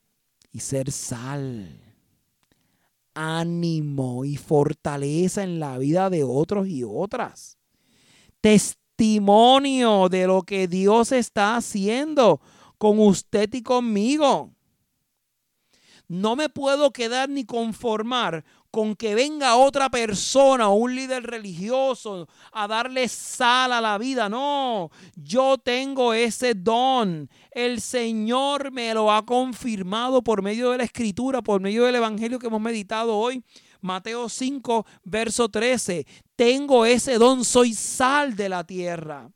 y 0.50 0.58
ser 0.58 0.90
sal. 0.90 1.80
ánimo 3.14 4.24
y 4.24 4.36
fortaleza 4.36 5.44
en 5.44 5.60
la 5.60 5.78
vida 5.78 6.10
de 6.10 6.24
otros 6.24 6.66
y 6.66 6.82
otras. 6.82 7.56
Testimonio 8.40 10.08
de 10.08 10.26
lo 10.26 10.42
que 10.42 10.66
Dios 10.66 11.12
está 11.12 11.54
haciendo 11.54 12.40
con 12.78 12.98
usted 12.98 13.48
y 13.54 13.62
conmigo. 13.62 14.50
No 16.10 16.34
me 16.34 16.48
puedo 16.48 16.90
quedar 16.90 17.28
ni 17.28 17.44
conformar 17.44 18.44
con 18.72 18.96
que 18.96 19.14
venga 19.14 19.54
otra 19.54 19.90
persona 19.90 20.68
un 20.68 20.96
líder 20.96 21.22
religioso 21.22 22.26
a 22.50 22.66
darle 22.66 23.06
sal 23.06 23.72
a 23.72 23.80
la 23.80 23.96
vida. 23.96 24.28
No, 24.28 24.90
yo 25.14 25.56
tengo 25.58 26.12
ese 26.12 26.54
don. 26.54 27.30
El 27.52 27.80
Señor 27.80 28.72
me 28.72 28.92
lo 28.92 29.12
ha 29.12 29.24
confirmado 29.24 30.20
por 30.20 30.42
medio 30.42 30.72
de 30.72 30.78
la 30.78 30.84
escritura, 30.84 31.42
por 31.42 31.60
medio 31.60 31.84
del 31.84 31.94
Evangelio 31.94 32.40
que 32.40 32.48
hemos 32.48 32.60
meditado 32.60 33.16
hoy. 33.16 33.44
Mateo 33.80 34.28
5, 34.28 34.84
verso 35.04 35.48
13. 35.48 36.08
Tengo 36.34 36.86
ese 36.86 37.18
don, 37.18 37.44
soy 37.44 37.72
sal 37.72 38.34
de 38.34 38.48
la 38.48 38.64
tierra. 38.64 39.30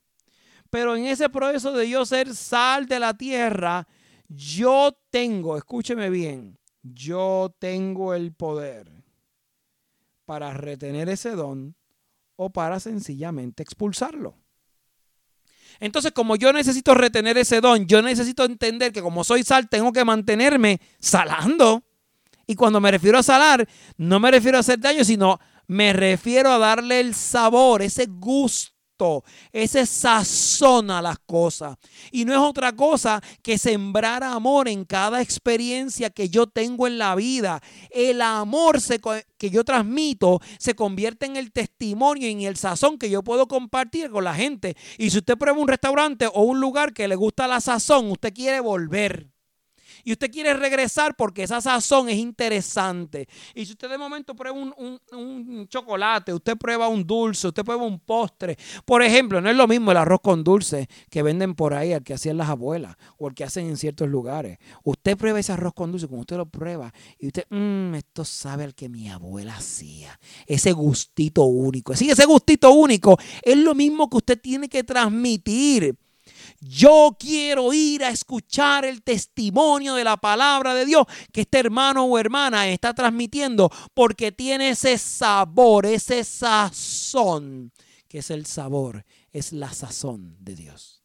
Pero 0.71 0.97
en 0.97 1.07
ese 1.07 1.29
proceso 1.29 1.71
de 1.71 1.89
yo 1.89 2.05
ser 2.05 2.35
sal 2.35 2.87
de 2.87 2.99
la 2.99 3.15
tierra, 3.17 3.87
yo 4.27 4.99
tengo, 5.11 5.57
escúcheme 5.57 6.11
bien, 6.11 6.59
yo 6.85 7.55
tengo 7.59 8.15
el 8.15 8.33
poder 8.33 8.91
para 10.27 10.53
retener 10.53 11.09
ese 11.09 11.31
don 11.31 11.75
o 12.37 12.51
para 12.51 12.79
sencillamente 12.79 13.63
expulsarlo. 13.63 14.37
Entonces, 15.81 16.13
como 16.13 16.37
yo 16.37 16.53
necesito 16.53 16.95
retener 16.95 17.37
ese 17.39 17.61
don, 17.61 17.87
yo 17.87 18.01
necesito 18.01 18.45
entender 18.45 18.93
que 18.93 19.03
como 19.03 19.25
soy 19.25 19.43
sal, 19.43 19.69
tengo 19.69 19.93
que 19.93 20.05
mantenerme 20.05 20.81
salando. 21.01 21.83
Y 22.47 22.55
cuando 22.55 22.81
me 22.81 22.91
refiero 22.91 23.19
a 23.19 23.23
salar, 23.23 23.67
no 23.97 24.21
me 24.21 24.31
refiero 24.31 24.59
a 24.59 24.61
hacer 24.61 24.79
daño, 24.79 25.05
sino 25.05 25.41
me 25.67 25.93
refiero 25.93 26.51
a 26.51 26.59
darle 26.59 27.01
el 27.01 27.15
sabor, 27.15 27.83
ese 27.83 28.07
gusto 28.07 28.74
ese 29.53 29.87
sazón 29.87 30.91
a 30.91 31.03
las 31.03 31.19
cosas. 31.19 31.77
Y 32.13 32.25
no 32.25 32.33
es 32.33 32.39
otra 32.39 32.73
cosa 32.73 33.21
que 33.43 33.59
sembrar 33.59 34.23
amor 34.23 34.69
en 34.69 34.85
cada 34.85 35.21
experiencia 35.21 36.11
que 36.11 36.29
yo 36.29 36.47
tengo 36.47 36.87
en 36.87 36.99
la 36.99 37.15
vida. 37.15 37.61
El 37.91 38.23
amor 38.23 38.79
que 39.37 39.51
yo 39.51 39.65
transmito 39.65 40.41
se 40.59 40.75
convierte 40.75 41.27
en 41.27 41.37
el 41.37 41.53
testimonio 41.53 42.29
y 42.29 42.33
en 42.33 42.43
el 42.43 42.57
sazón 42.57 42.99
que 42.99 43.11
yo 43.11 43.23
puedo 43.23 43.49
compartir 43.49 44.11
con 44.11 44.25
la 44.25 44.35
gente. 44.35 44.77
Y 44.99 45.11
si 45.11 45.19
usted 45.19 45.37
prueba 45.37 45.59
un 45.59 45.69
restaurante 45.69 46.27
o 46.27 46.43
un 46.43 46.61
lugar 46.61 46.93
que 46.93 47.09
le 47.09 47.17
gusta 47.17 47.49
la 47.49 47.61
sazón, 47.61 48.11
usted 48.11 48.33
quiere 48.33 48.61
volver 48.61 49.34
y 50.05 50.13
usted 50.13 50.31
quiere 50.31 50.55
regresar 50.55 51.17
porque 51.17 51.43
esa 51.43 51.61
sazón 51.61 52.09
es 52.09 52.17
interesante. 52.17 53.29
Y 53.55 53.65
si 53.67 53.73
usted 53.73 53.89
de 53.89 53.99
momento 53.99 54.35
prueba 54.35 54.57
un, 54.57 55.67
chocolate, 55.69 56.33
usted 56.33 56.57
prueba 56.57 56.89
un 56.89 57.07
dulce, 57.07 57.49
usted 57.49 57.65
prueba 57.65 57.85
un 57.85 57.99
postre. 57.99 58.57
Por 58.85 59.03
ejemplo, 59.03 59.41
no 59.41 59.51
es 59.51 59.57
lo 59.57 59.67
mismo 59.67 59.91
el 59.91 59.97
arroz 59.97 60.21
con 60.23 60.45
dulce 60.45 60.89
que 61.11 61.23
venden 61.23 61.55
por 61.55 61.75
ahí, 61.75 61.93
el 61.93 62.03
que 62.03 62.15
hacían 62.15 62.37
las 62.37 62.49
abuelas 62.49 62.97
o 63.19 63.29
el 63.29 63.35
que 63.35 63.45
hacen 63.45 63.67
en 63.67 63.77
ciertos 63.77 64.09
lugares. 64.09 64.59
Usted 64.83 65.17
prueba 65.17 65.41
ese 65.41 65.53
arroz 65.53 65.75
con 65.75 65.91
dulce, 65.91 66.09
como 66.09 66.21
usted 66.21 66.37
lo 66.37 66.47
prueba, 66.47 66.93
y 67.19 67.29
usted, 67.29 67.45
mmm, 67.51 67.95
esto 67.95 68.25
sabe 68.25 68.65
al 68.65 68.75
que 68.75 68.89
mi 68.89 69.09
abuela 69.09 69.57
hacía. 69.57 70.19
Ese 70.47 70.73
gustito 70.73 71.45
único. 71.45 71.97
Sí, 71.97 72.11
ese 72.11 72.27
gustito 72.27 72.71
único 72.73 73.17
es 73.43 73.57
lo 73.57 73.75
mismo 73.75 74.09
que 74.11 74.17
usted 74.19 74.41
tiene 74.41 74.69
que 74.69 74.85
transmitir. 74.85 75.97
Yo 76.61 77.17
quiero 77.19 77.73
ir 77.73 78.05
a 78.05 78.11
escuchar 78.11 78.85
el 78.85 79.03
testimonio 79.03 79.95
de 79.95 80.05
la 80.05 80.17
palabra 80.17 80.75
de 80.75 80.87
Dios 80.87 81.07
que 81.33 81.43
este 81.43 81.59
hermano 81.59 82.05
o 82.05 82.19
hermana 82.19 82.69
está 82.69 82.95
transmitiendo 82.95 83.71
porque 83.95 84.33
tiene 84.33 84.71
ese 84.71 84.99
sabor, 84.99 85.87
ese 85.87 86.25
sazón, 86.25 87.73
que 88.09 88.19
es 88.19 88.31
el 88.31 88.47
sabor, 88.47 89.05
es 89.33 89.53
la 89.53 89.73
sazón 89.73 90.37
de 90.41 90.55
Dios. 90.57 91.04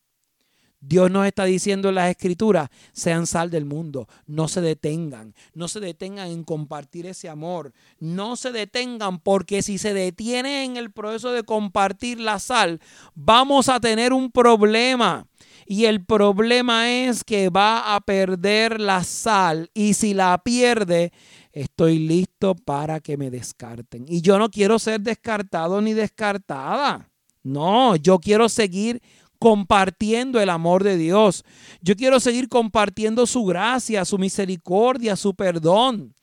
Dios 0.81 1.11
nos 1.11 1.25
está 1.25 1.43
diciendo 1.43 1.89
en 1.89 1.95
las 1.95 2.09
escrituras, 2.09 2.69
sean 2.93 3.27
sal 3.27 3.49
del 3.49 3.65
mundo, 3.65 4.07
no 4.27 4.47
se 4.47 4.61
detengan, 4.61 5.35
no 5.53 5.67
se 5.67 5.81
detengan 5.81 6.29
en 6.29 6.43
compartir 6.43 7.05
ese 7.05 7.27
amor, 7.27 7.73
no 7.99 8.37
se 8.37 8.51
detengan 8.51 9.19
porque 9.19 9.61
si 9.61 9.77
se 9.77 9.93
detiene 9.93 10.63
en 10.63 10.77
el 10.77 10.91
proceso 10.91 11.31
de 11.31 11.43
compartir 11.43 12.19
la 12.19 12.39
sal, 12.39 12.79
vamos 13.13 13.67
a 13.67 13.79
tener 13.79 14.13
un 14.13 14.31
problema. 14.31 15.27
Y 15.65 15.85
el 15.85 16.03
problema 16.03 16.89
es 16.89 17.23
que 17.23 17.49
va 17.49 17.95
a 17.95 18.01
perder 18.01 18.79
la 18.79 19.03
sal 19.03 19.69
y 19.73 19.93
si 19.93 20.15
la 20.15 20.41
pierde, 20.43 21.11
estoy 21.51 21.99
listo 21.99 22.55
para 22.55 22.99
que 22.99 23.17
me 23.17 23.29
descarten. 23.29 24.05
Y 24.07 24.21
yo 24.21 24.39
no 24.39 24.49
quiero 24.49 24.79
ser 24.79 25.01
descartado 25.01 25.79
ni 25.81 25.93
descartada. 25.93 27.09
No, 27.43 27.95
yo 27.95 28.19
quiero 28.19 28.49
seguir 28.49 29.01
compartiendo 29.39 30.39
el 30.39 30.49
amor 30.49 30.83
de 30.83 30.97
Dios. 30.97 31.43
Yo 31.81 31.95
quiero 31.95 32.19
seguir 32.19 32.49
compartiendo 32.49 33.25
su 33.25 33.45
gracia, 33.45 34.05
su 34.05 34.17
misericordia, 34.17 35.15
su 35.15 35.33
perdón. 35.33 36.13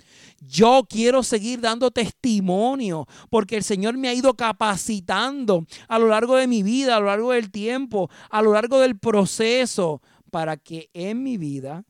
Yo 0.41 0.87
quiero 0.89 1.23
seguir 1.23 1.61
dando 1.61 1.91
testimonio 1.91 3.07
porque 3.31 3.57
el 3.57 3.65
Señor 3.65 3.97
me 3.97 4.09
ha 4.09 4.15
ido 4.15 4.35
capacitando 4.35 5.67
a 5.89 5.99
lo 5.99 6.09
largo 6.09 6.37
de 6.37 6.47
mi 6.47 6.63
vida, 6.63 6.97
a 6.97 7.01
lo 7.01 7.07
largo 7.07 7.33
del 7.33 7.51
tiempo, 7.51 8.11
a 8.31 8.43
lo 8.43 8.53
largo 8.53 8.79
del 8.79 8.99
proceso, 8.99 10.03
para 10.31 10.59
que 10.59 10.91
en 10.93 11.23
mi 11.23 11.39
vida 11.39 11.85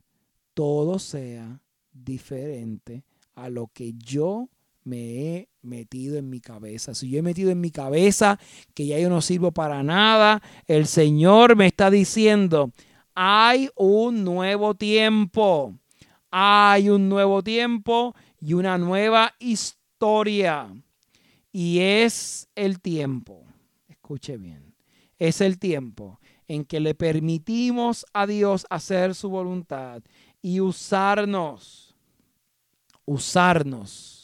todo 0.54 0.99
sea 1.00 1.61
diferente 1.92 3.04
a 3.35 3.49
lo 3.49 3.66
que 3.66 3.95
yo 3.95 4.49
me 4.87 4.99
he 4.99 5.49
metido 5.62 6.16
en 6.16 6.31
mi 6.31 6.40
cabeza. 6.40 6.95
Si 6.95 7.11
yo 7.11 7.19
he 7.19 7.23
metido 7.23 7.50
en 7.50 7.61
mi 7.61 7.71
cabeza 7.71 8.38
que 8.73 8.87
ya 8.87 8.99
yo 8.99 9.11
no 9.11 9.21
sirvo 9.21 9.52
para 9.52 9.83
nada, 9.83 10.43
el 10.66 10.87
Señor 10.87 11.57
me 11.57 11.66
está 11.66 11.90
diciendo, 11.90 12.73
hay 13.14 13.69
un 13.75 14.25
nuevo 14.25 14.75
tiempo. 14.75 15.75
Hay 16.31 16.88
un 16.88 17.09
nuevo 17.09 17.43
tiempo 17.43 18.14
y 18.40 18.52
una 18.52 18.78
nueva 18.78 19.35
historia. 19.38 20.69
Y 21.50 21.81
es 21.81 22.49
el 22.55 22.81
tiempo, 22.81 23.45
escuche 23.88 24.37
bien, 24.37 24.75
es 25.19 25.40
el 25.40 25.59
tiempo 25.59 26.21
en 26.47 26.64
que 26.66 26.81
le 26.81 26.95
permitimos 26.95 28.05
a 28.12 28.26
Dios 28.26 28.66
hacer 28.69 29.14
su 29.14 29.31
voluntad 29.31 30.02
y 30.43 30.61
usarnos, 30.61 31.97
usarnos 33.07 34.15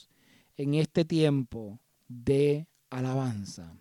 en 0.57 0.75
este 0.75 1.05
tiempo 1.05 1.81
de 2.09 2.67
alabanza, 2.91 3.75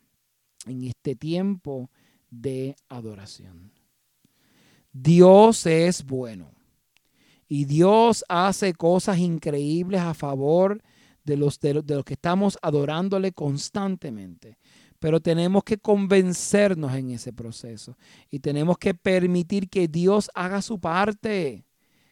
en 0.65 0.83
este 0.83 1.15
tiempo 1.15 1.89
de 2.29 2.75
adoración. 2.89 3.71
Dios 4.93 5.65
es 5.65 6.03
bueno. 6.03 6.51
Y 7.47 7.65
Dios 7.65 8.23
hace 8.29 8.73
cosas 8.73 9.17
increíbles 9.17 9.99
a 10.01 10.13
favor 10.13 10.81
de 11.23 11.37
los, 11.37 11.59
de, 11.59 11.73
los 11.73 12.05
que 12.05 12.13
estamos 12.13 12.57
adorándole 12.61 13.33
constantemente. 13.33 14.57
Pero 14.99 15.19
tenemos 15.19 15.63
que 15.63 15.77
convencernos 15.77 16.93
en 16.93 17.11
ese 17.11 17.33
proceso 17.33 17.97
y 18.29 18.39
tenemos 18.39 18.77
que 18.77 18.93
permitir 18.93 19.69
que 19.69 19.87
Dios 19.87 20.29
haga 20.33 20.61
su 20.61 20.79
parte, 20.79 21.65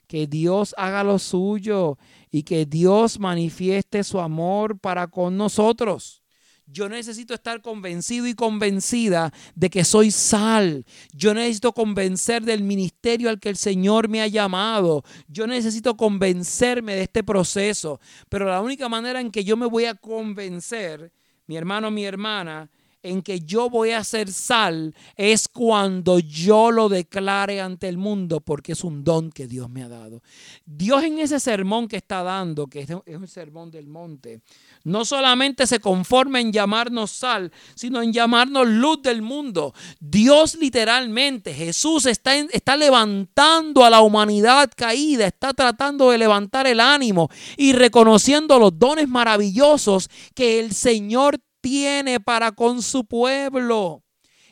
que 0.09 0.25
Dios 0.25 0.73
haga 0.75 1.03
lo 1.03 1.19
suyo 1.19 1.99
y 2.31 2.41
que 2.41 2.65
Dios 2.65 3.19
manifieste 3.19 4.03
su 4.03 4.19
amor 4.19 4.79
para 4.79 5.05
con 5.05 5.37
nosotros. 5.37 6.23
Yo 6.65 6.89
necesito 6.89 7.35
estar 7.35 7.61
convencido 7.61 8.25
y 8.25 8.33
convencida 8.33 9.31
de 9.53 9.69
que 9.69 9.83
soy 9.83 10.09
sal. 10.09 10.83
Yo 11.13 11.35
necesito 11.35 11.73
convencer 11.73 12.41
del 12.41 12.63
ministerio 12.63 13.29
al 13.29 13.39
que 13.39 13.49
el 13.49 13.55
Señor 13.55 14.09
me 14.09 14.21
ha 14.21 14.27
llamado. 14.27 15.03
Yo 15.27 15.45
necesito 15.45 15.95
convencerme 15.95 16.95
de 16.95 17.03
este 17.03 17.23
proceso. 17.23 17.99
Pero 18.29 18.45
la 18.45 18.61
única 18.61 18.89
manera 18.89 19.21
en 19.21 19.29
que 19.29 19.43
yo 19.43 19.57
me 19.57 19.67
voy 19.67 19.85
a 19.85 19.93
convencer, 19.93 21.11
mi 21.45 21.55
hermano, 21.55 21.91
mi 21.91 22.03
hermana, 22.03 22.71
en 23.01 23.21
que 23.21 23.39
yo 23.41 23.69
voy 23.69 23.91
a 23.91 24.03
ser 24.03 24.31
sal 24.31 24.93
es 25.15 25.47
cuando 25.47 26.19
yo 26.19 26.71
lo 26.71 26.89
declare 26.89 27.61
ante 27.61 27.87
el 27.87 27.97
mundo 27.97 28.41
porque 28.41 28.73
es 28.73 28.83
un 28.83 29.03
don 29.03 29.31
que 29.31 29.47
Dios 29.47 29.69
me 29.69 29.83
ha 29.83 29.87
dado. 29.87 30.21
Dios 30.65 31.03
en 31.03 31.19
ese 31.19 31.39
sermón 31.39 31.87
que 31.87 31.97
está 31.97 32.23
dando, 32.23 32.67
que 32.67 32.81
es 32.81 32.89
un 32.89 33.27
sermón 33.27 33.71
del 33.71 33.87
monte, 33.87 34.41
no 34.83 35.05
solamente 35.05 35.67
se 35.67 35.79
conforma 35.79 36.39
en 36.41 36.51
llamarnos 36.51 37.11
sal, 37.11 37.51
sino 37.75 38.01
en 38.01 38.11
llamarnos 38.11 38.67
luz 38.67 39.01
del 39.01 39.21
mundo. 39.21 39.73
Dios 39.99 40.55
literalmente, 40.55 41.53
Jesús 41.53 42.05
está, 42.05 42.35
está 42.35 42.75
levantando 42.75 43.85
a 43.85 43.89
la 43.89 44.01
humanidad 44.01 44.69
caída, 44.75 45.27
está 45.27 45.53
tratando 45.53 46.11
de 46.11 46.17
levantar 46.17 46.67
el 46.67 46.79
ánimo 46.79 47.29
y 47.57 47.73
reconociendo 47.73 48.59
los 48.59 48.77
dones 48.77 49.07
maravillosos 49.07 50.09
que 50.33 50.59
el 50.59 50.73
Señor 50.73 51.39
tiene 51.61 52.19
para 52.19 52.51
con 52.51 52.81
su 52.81 53.05
pueblo. 53.05 54.03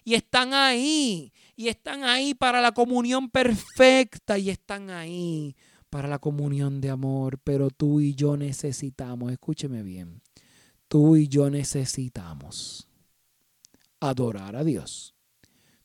Y 0.04 0.14
están 0.14 0.54
ahí, 0.54 1.34
y 1.56 1.68
están 1.68 2.04
ahí 2.04 2.34
para 2.34 2.62
la 2.62 2.72
comunión 2.72 3.30
perfecta, 3.30 4.38
y 4.38 4.50
están 4.50 4.90
ahí 4.90 5.56
para 5.90 6.08
la 6.08 6.20
comunión 6.20 6.80
de 6.82 6.90
amor, 6.90 7.40
pero 7.44 7.70
tú 7.70 8.00
y 8.00 8.14
yo 8.14 8.38
necesitamos, 8.38 9.32
escúcheme 9.32 9.84
bien, 9.84 10.22
tú 10.88 11.16
y 11.16 11.28
yo 11.28 11.50
necesitamos 11.50 12.88
adorar 14.00 14.56
a 14.56 14.64
Dios. 14.64 15.14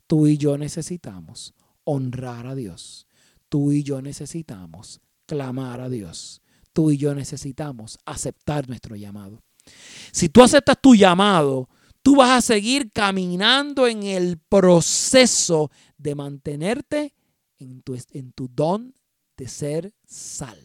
Tú 0.07 0.27
y 0.27 0.37
yo 0.37 0.59
necesitamos 0.59 1.55
honrar 1.85 2.47
a 2.47 2.55
Dios. 2.55 3.07
Tú 3.49 3.73
y 3.73 3.83
yo 3.83 4.03
necesitamos 4.03 5.01
clamar 5.27 5.81
a 5.81 5.89
Dios. 5.89 6.43
Tú 6.73 6.91
y 6.91 6.97
yo 6.97 7.15
necesitamos 7.15 7.99
aceptar 8.05 8.69
nuestro 8.69 8.97
llamado. 8.97 9.43
Si 10.13 10.29
tú 10.29 10.43
aceptas 10.43 10.77
tu 10.81 10.95
llamado, 10.95 11.69
tú 12.03 12.17
vas 12.17 12.31
a 12.31 12.41
seguir 12.41 12.91
caminando 12.93 13.87
en 13.87 14.03
el 14.03 14.39
proceso 14.39 15.71
de 15.97 16.15
mantenerte 16.15 17.15
en 17.59 17.83
tu, 17.83 17.97
en 18.13 18.33
tu 18.33 18.49
don 18.49 18.95
de 19.37 19.49
ser 19.49 19.95
sal. 20.05 20.59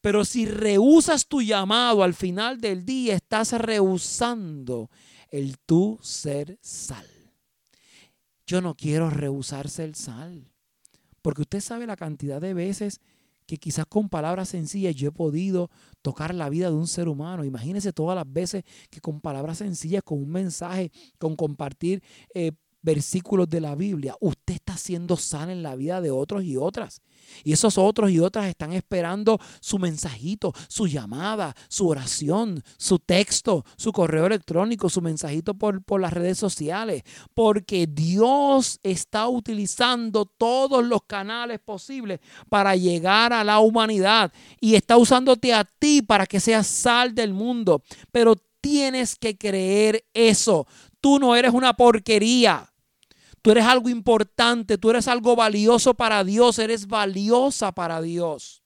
Pero 0.00 0.24
si 0.24 0.46
rehusas 0.46 1.26
tu 1.26 1.42
llamado 1.42 2.02
al 2.02 2.14
final 2.14 2.60
del 2.60 2.84
día, 2.84 3.16
estás 3.16 3.52
rehusando 3.52 4.90
el 5.30 5.58
tú 5.58 5.98
ser 6.02 6.58
sal. 6.62 7.06
Yo 8.46 8.60
no 8.60 8.74
quiero 8.74 9.10
rehusar 9.10 9.68
ser 9.68 9.94
sal, 9.94 10.50
porque 11.20 11.42
usted 11.42 11.60
sabe 11.60 11.86
la 11.86 11.96
cantidad 11.96 12.40
de 12.40 12.54
veces 12.54 13.00
que 13.44 13.58
quizás 13.58 13.86
con 13.86 14.08
palabras 14.08 14.50
sencillas 14.50 14.94
yo 14.94 15.08
he 15.08 15.12
podido 15.12 15.70
tocar 16.08 16.34
la 16.34 16.48
vida 16.48 16.70
de 16.70 16.74
un 16.74 16.86
ser 16.86 17.06
humano. 17.06 17.44
Imagínese 17.44 17.92
todas 17.92 18.16
las 18.16 18.24
veces 18.26 18.64
que 18.88 18.98
con 18.98 19.20
palabras 19.20 19.58
sencillas, 19.58 20.02
con 20.02 20.16
un 20.22 20.30
mensaje, 20.30 20.90
con 21.18 21.36
compartir 21.36 22.02
eh, 22.32 22.52
versículos 22.82 23.48
de 23.48 23.60
la 23.60 23.74
Biblia, 23.74 24.14
usted 24.20 24.54
está 24.54 24.76
siendo 24.76 25.16
sal 25.16 25.50
en 25.50 25.62
la 25.62 25.74
vida 25.74 26.00
de 26.00 26.10
otros 26.10 26.44
y 26.44 26.56
otras. 26.56 27.02
Y 27.44 27.52
esos 27.52 27.78
otros 27.78 28.10
y 28.10 28.20
otras 28.20 28.46
están 28.46 28.72
esperando 28.72 29.38
su 29.60 29.78
mensajito, 29.78 30.52
su 30.68 30.86
llamada, 30.86 31.54
su 31.68 31.88
oración, 31.88 32.62
su 32.76 32.98
texto, 32.98 33.64
su 33.76 33.92
correo 33.92 34.26
electrónico, 34.26 34.88
su 34.88 35.02
mensajito 35.02 35.54
por, 35.54 35.82
por 35.82 36.00
las 36.00 36.12
redes 36.12 36.38
sociales. 36.38 37.02
Porque 37.34 37.86
Dios 37.86 38.78
está 38.82 39.28
utilizando 39.28 40.24
todos 40.24 40.84
los 40.84 41.02
canales 41.06 41.60
posibles 41.60 42.20
para 42.48 42.76
llegar 42.76 43.32
a 43.32 43.44
la 43.44 43.60
humanidad. 43.60 44.32
Y 44.60 44.74
está 44.74 44.96
usándote 44.96 45.52
a 45.52 45.64
ti 45.64 46.02
para 46.02 46.26
que 46.26 46.40
seas 46.40 46.66
sal 46.66 47.14
del 47.14 47.32
mundo. 47.32 47.82
Pero 48.12 48.36
tienes 48.60 49.16
que 49.16 49.36
creer 49.36 50.04
eso. 50.14 50.66
Tú 51.00 51.18
no 51.18 51.36
eres 51.36 51.52
una 51.52 51.74
porquería. 51.74 52.67
Tú 53.48 53.52
eres 53.52 53.64
algo 53.64 53.88
importante, 53.88 54.76
tú 54.76 54.90
eres 54.90 55.08
algo 55.08 55.34
valioso 55.34 55.94
para 55.94 56.22
Dios, 56.22 56.58
eres 56.58 56.86
valiosa 56.86 57.72
para 57.72 58.02
Dios. 58.02 58.62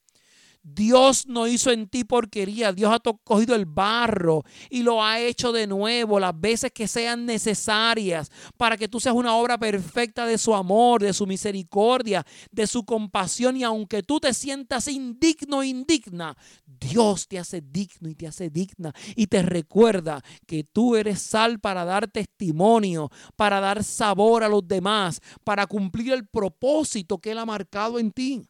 Dios 0.62 1.26
no 1.26 1.48
hizo 1.48 1.72
en 1.72 1.88
ti 1.88 2.04
porquería. 2.04 2.72
Dios 2.72 2.92
ha 2.92 3.00
cogido 3.00 3.54
el 3.54 3.66
barro 3.66 4.44
y 4.70 4.82
lo 4.82 5.02
ha 5.02 5.18
hecho 5.18 5.50
de 5.50 5.66
nuevo 5.66 6.20
las 6.20 6.38
veces 6.38 6.70
que 6.72 6.86
sean 6.86 7.26
necesarias 7.26 8.30
para 8.56 8.76
que 8.76 8.88
tú 8.88 9.00
seas 9.00 9.14
una 9.14 9.34
obra 9.34 9.58
perfecta 9.58 10.24
de 10.24 10.38
su 10.38 10.54
amor, 10.54 11.02
de 11.02 11.12
su 11.12 11.26
misericordia, 11.26 12.24
de 12.50 12.66
su 12.66 12.84
compasión. 12.84 13.56
Y 13.56 13.64
aunque 13.64 14.02
tú 14.02 14.20
te 14.20 14.32
sientas 14.34 14.86
indigno 14.86 15.58
o 15.58 15.64
indigna, 15.64 16.36
Dios 16.64 17.26
te 17.26 17.38
hace 17.38 17.60
digno 17.60 18.08
y 18.08 18.14
te 18.14 18.28
hace 18.28 18.48
digna 18.48 18.92
y 19.16 19.26
te 19.26 19.42
recuerda 19.42 20.22
que 20.46 20.62
tú 20.62 20.94
eres 20.94 21.20
sal 21.20 21.58
para 21.58 21.84
dar 21.84 22.06
testimonio, 22.06 23.10
para 23.34 23.60
dar 23.60 23.82
sabor 23.82 24.44
a 24.44 24.48
los 24.48 24.66
demás, 24.66 25.20
para 25.42 25.66
cumplir 25.66 26.12
el 26.12 26.26
propósito 26.26 27.18
que 27.18 27.32
Él 27.32 27.38
ha 27.38 27.46
marcado 27.46 27.98
en 27.98 28.12
ti. 28.12 28.42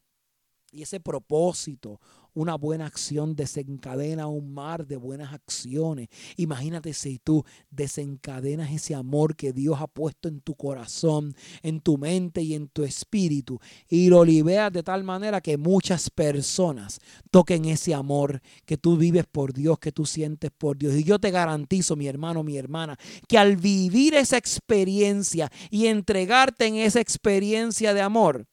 Y 0.74 0.80
ese 0.80 1.00
propósito, 1.00 2.00
una 2.32 2.54
buena 2.54 2.86
acción 2.86 3.36
desencadena 3.36 4.26
un 4.26 4.54
mar 4.54 4.86
de 4.86 4.96
buenas 4.96 5.34
acciones. 5.34 6.08
Imagínate 6.36 6.94
si 6.94 7.18
tú 7.18 7.44
desencadenas 7.70 8.72
ese 8.72 8.94
amor 8.94 9.36
que 9.36 9.52
Dios 9.52 9.82
ha 9.82 9.86
puesto 9.86 10.28
en 10.28 10.40
tu 10.40 10.54
corazón, 10.54 11.34
en 11.62 11.80
tu 11.80 11.98
mente 11.98 12.40
y 12.40 12.54
en 12.54 12.68
tu 12.68 12.84
espíritu 12.84 13.60
y 13.86 14.08
lo 14.08 14.24
liberas 14.24 14.72
de 14.72 14.82
tal 14.82 15.04
manera 15.04 15.42
que 15.42 15.58
muchas 15.58 16.08
personas 16.08 17.00
toquen 17.30 17.66
ese 17.66 17.92
amor 17.92 18.40
que 18.64 18.78
tú 18.78 18.96
vives 18.96 19.26
por 19.30 19.52
Dios, 19.52 19.78
que 19.78 19.92
tú 19.92 20.06
sientes 20.06 20.50
por 20.56 20.78
Dios. 20.78 20.94
Y 20.94 21.04
yo 21.04 21.18
te 21.18 21.30
garantizo, 21.30 21.96
mi 21.96 22.06
hermano, 22.06 22.42
mi 22.42 22.56
hermana, 22.56 22.98
que 23.28 23.36
al 23.36 23.58
vivir 23.58 24.14
esa 24.14 24.38
experiencia 24.38 25.50
y 25.70 25.88
entregarte 25.88 26.64
en 26.64 26.76
esa 26.76 27.00
experiencia 27.00 27.92
de 27.92 28.00
amor, 28.00 28.46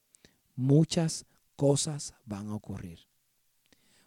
muchas 0.58 1.26
cosas 1.60 2.14
van 2.24 2.48
a 2.48 2.56
ocurrir. 2.56 3.00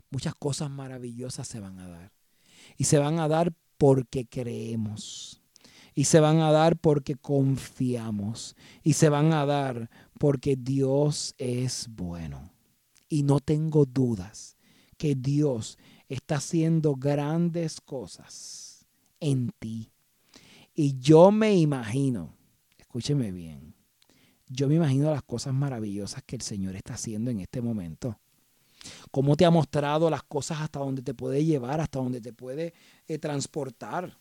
Muchas 0.09 0.35
cosas 0.35 0.71
maravillosas 0.71 1.47
se 1.47 1.61
van 1.61 1.79
a 1.81 1.87
dar. 1.87 2.11
Y 2.79 2.85
se 2.85 2.97
van 2.97 3.19
a 3.19 3.29
dar 3.29 3.53
porque 3.77 4.25
creemos. 4.25 5.43
Y 5.95 6.05
se 6.05 6.19
van 6.21 6.39
a 6.39 6.51
dar 6.51 6.79
porque 6.79 7.15
confiamos. 7.15 8.57
Y 8.83 8.95
se 8.95 9.11
van 9.11 9.35
a 9.35 9.45
dar 9.45 9.91
porque 10.19 10.57
Dios 10.57 11.35
es 11.37 11.89
bueno. 11.91 12.55
Y 13.11 13.23
no 13.23 13.39
tengo 13.39 13.85
dudas 13.85 14.57
que 14.97 15.15
Dios 15.15 15.77
está 16.09 16.37
haciendo 16.37 16.95
grandes 16.95 17.83
cosas 17.83 18.87
en 19.21 19.53
ti. 19.59 19.93
Y 20.75 20.99
yo 20.99 21.31
me 21.31 21.55
imagino, 21.55 22.35
escúcheme 22.79 23.31
bien, 23.31 23.75
yo 24.53 24.69
me 24.69 24.75
imagino 24.75 25.11
las 25.11 25.23
cosas 25.23 25.55
maravillosas 25.55 26.23
que 26.25 26.37
el 26.37 26.43
Señor 26.43 26.77
está 26.77 26.95
haciendo 26.95 27.31
en 27.31 27.41
este 27.41 27.61
momento. 27.61 28.19
Cómo 29.11 29.37
te 29.37 29.45
ha 29.45 29.51
mostrado 29.51 30.11
las 30.11 30.23
cosas 30.23 30.61
hasta 30.61 30.81
donde 30.81 31.03
te 31.03 31.15
puede 31.15 31.45
llevar, 31.45 31.81
hasta 31.81 31.99
donde 31.99 32.21
te 32.21 32.33
puede 32.33 32.75
eh, 33.07 33.19
transportar. 33.19 34.19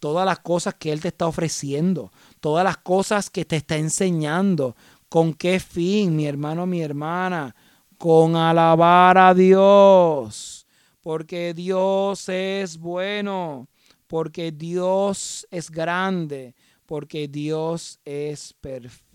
Todas 0.00 0.26
las 0.26 0.40
cosas 0.40 0.74
que 0.74 0.92
Él 0.92 1.00
te 1.00 1.08
está 1.08 1.26
ofreciendo, 1.26 2.12
todas 2.40 2.64
las 2.64 2.76
cosas 2.76 3.30
que 3.30 3.44
te 3.44 3.56
está 3.56 3.76
enseñando. 3.76 4.76
¿Con 5.08 5.32
qué 5.34 5.58
fin, 5.58 6.14
mi 6.14 6.26
hermano, 6.26 6.66
mi 6.66 6.82
hermana? 6.82 7.54
Con 7.96 8.36
alabar 8.36 9.16
a 9.18 9.34
Dios. 9.34 10.66
Porque 11.02 11.54
Dios 11.54 12.28
es 12.28 12.78
bueno, 12.78 13.68
porque 14.06 14.52
Dios 14.52 15.46
es 15.50 15.70
grande, 15.70 16.54
porque 16.86 17.28
Dios 17.28 17.98
es 18.04 18.52
perfecto. 18.60 19.07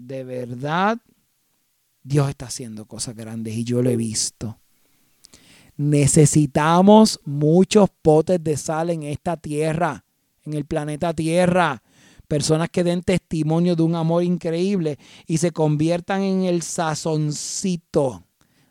De 0.00 0.24
verdad, 0.24 0.98
Dios 2.02 2.30
está 2.30 2.46
haciendo 2.46 2.86
cosas 2.86 3.14
grandes 3.14 3.54
y 3.54 3.64
yo 3.64 3.82
lo 3.82 3.90
he 3.90 3.96
visto. 3.96 4.58
Necesitamos 5.76 7.20
muchos 7.24 7.90
potes 8.02 8.42
de 8.42 8.56
sal 8.56 8.90
en 8.90 9.02
esta 9.02 9.36
tierra, 9.36 10.04
en 10.44 10.54
el 10.54 10.64
planeta 10.64 11.12
Tierra. 11.14 11.82
Personas 12.28 12.68
que 12.70 12.84
den 12.84 13.02
testimonio 13.02 13.74
de 13.76 13.82
un 13.82 13.94
amor 13.94 14.22
increíble 14.22 14.98
y 15.26 15.38
se 15.38 15.50
conviertan 15.50 16.22
en 16.22 16.44
el 16.44 16.62
sazoncito 16.62 18.24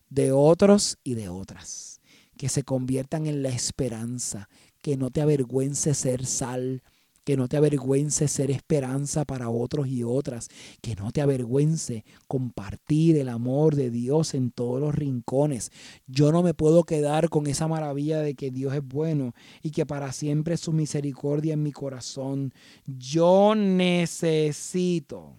de 0.09 0.31
otros 0.31 0.97
y 1.03 1.15
de 1.15 1.29
otras. 1.29 1.99
Que 2.37 2.47
se 2.47 2.63
conviertan 2.63 3.27
en 3.27 3.43
la 3.43 3.49
esperanza. 3.49 4.49
Que 4.81 4.95
no 4.95 5.11
te 5.11 5.21
avergüence 5.21 5.93
ser 5.93 6.25
sal 6.25 6.81
que 7.29 7.37
no 7.37 7.47
te 7.47 7.57
avergüence 7.57 8.27
ser 8.27 8.49
esperanza 8.49 9.23
para 9.23 9.49
otros 9.49 9.87
y 9.87 10.01
otras, 10.01 10.49
que 10.81 10.95
no 10.95 11.11
te 11.11 11.21
avergüence 11.21 12.03
compartir 12.27 13.17
el 13.17 13.29
amor 13.29 13.75
de 13.75 13.91
Dios 13.91 14.33
en 14.33 14.49
todos 14.49 14.81
los 14.81 14.95
rincones. 14.95 15.71
Yo 16.07 16.31
no 16.31 16.41
me 16.41 16.55
puedo 16.55 16.85
quedar 16.85 17.29
con 17.29 17.45
esa 17.45 17.67
maravilla 17.67 18.19
de 18.21 18.33
que 18.33 18.49
Dios 18.49 18.73
es 18.73 18.83
bueno 18.83 19.35
y 19.61 19.69
que 19.69 19.85
para 19.85 20.11
siempre 20.11 20.57
su 20.57 20.73
misericordia 20.73 21.53
en 21.53 21.61
mi 21.61 21.71
corazón. 21.71 22.51
Yo 22.87 23.53
necesito, 23.53 25.35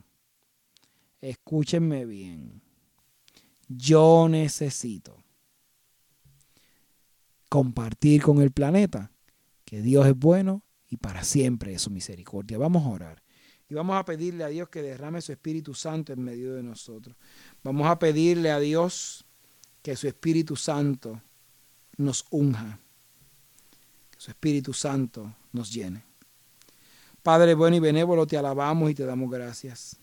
escúchenme 1.20 2.04
bien, 2.06 2.62
yo 3.66 4.28
necesito 4.28 5.16
compartir 7.48 8.22
con 8.22 8.40
el 8.40 8.52
planeta 8.52 9.10
que 9.64 9.82
Dios 9.82 10.06
es 10.06 10.16
bueno 10.16 10.62
y 10.90 10.96
para 10.96 11.22
siempre 11.24 11.72
es 11.72 11.82
su 11.82 11.90
misericordia. 11.90 12.58
Vamos 12.58 12.84
a 12.84 12.88
orar. 12.88 13.22
Y 13.68 13.74
vamos 13.74 13.96
a 13.96 14.04
pedirle 14.04 14.42
a 14.42 14.48
Dios 14.48 14.68
que 14.68 14.82
derrame 14.82 15.20
su 15.22 15.30
Espíritu 15.30 15.72
Santo 15.74 16.12
en 16.12 16.20
medio 16.20 16.54
de 16.54 16.62
nosotros. 16.64 17.14
Vamos 17.62 17.86
a 17.86 18.00
pedirle 18.00 18.50
a 18.50 18.58
Dios 18.58 19.24
que 19.82 19.94
su 19.94 20.08
Espíritu 20.08 20.56
Santo 20.56 21.22
nos 21.96 22.26
unja. 22.30 22.80
Que 24.10 24.20
su 24.20 24.32
Espíritu 24.32 24.72
Santo 24.72 25.32
nos 25.52 25.72
llene. 25.72 26.02
Padre 27.22 27.54
bueno 27.54 27.76
y 27.76 27.80
benévolo, 27.80 28.26
te 28.26 28.36
alabamos 28.36 28.90
y 28.90 28.94
te 28.94 29.04
damos 29.04 29.30
gracias. 29.30 29.96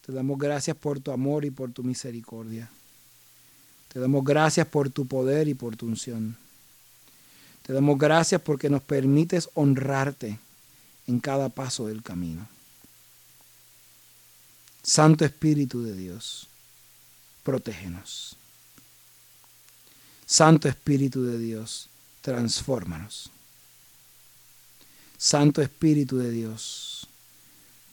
Te 0.00 0.12
damos 0.12 0.38
gracias 0.38 0.76
por 0.76 1.00
tu 1.00 1.10
amor 1.10 1.44
y 1.44 1.50
por 1.50 1.72
tu 1.72 1.82
misericordia. 1.82 2.70
Te 3.88 3.98
damos 3.98 4.22
gracias 4.24 4.68
por 4.68 4.90
tu 4.90 5.06
poder 5.06 5.48
y 5.48 5.54
por 5.54 5.76
tu 5.76 5.86
unción. 5.86 6.36
Te 7.70 7.74
damos 7.74 7.98
gracias 7.98 8.40
porque 8.40 8.68
nos 8.68 8.82
permites 8.82 9.48
honrarte 9.54 10.40
en 11.06 11.20
cada 11.20 11.50
paso 11.50 11.86
del 11.86 12.02
camino. 12.02 12.48
Santo 14.82 15.24
Espíritu 15.24 15.80
de 15.84 15.94
Dios, 15.94 16.48
protégenos. 17.44 18.34
Santo 20.26 20.66
Espíritu 20.66 21.22
de 21.22 21.38
Dios, 21.38 21.88
transfórmanos. 22.22 23.30
Santo 25.16 25.62
Espíritu 25.62 26.18
de 26.18 26.32
Dios, 26.32 27.06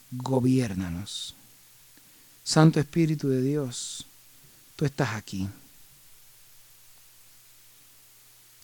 gobiernanos. 0.10 1.36
Santo 2.44 2.80
Espíritu 2.80 3.30
de 3.30 3.44
Dios, 3.44 4.08
tú 4.76 4.86
estás 4.86 5.14
aquí. 5.14 5.48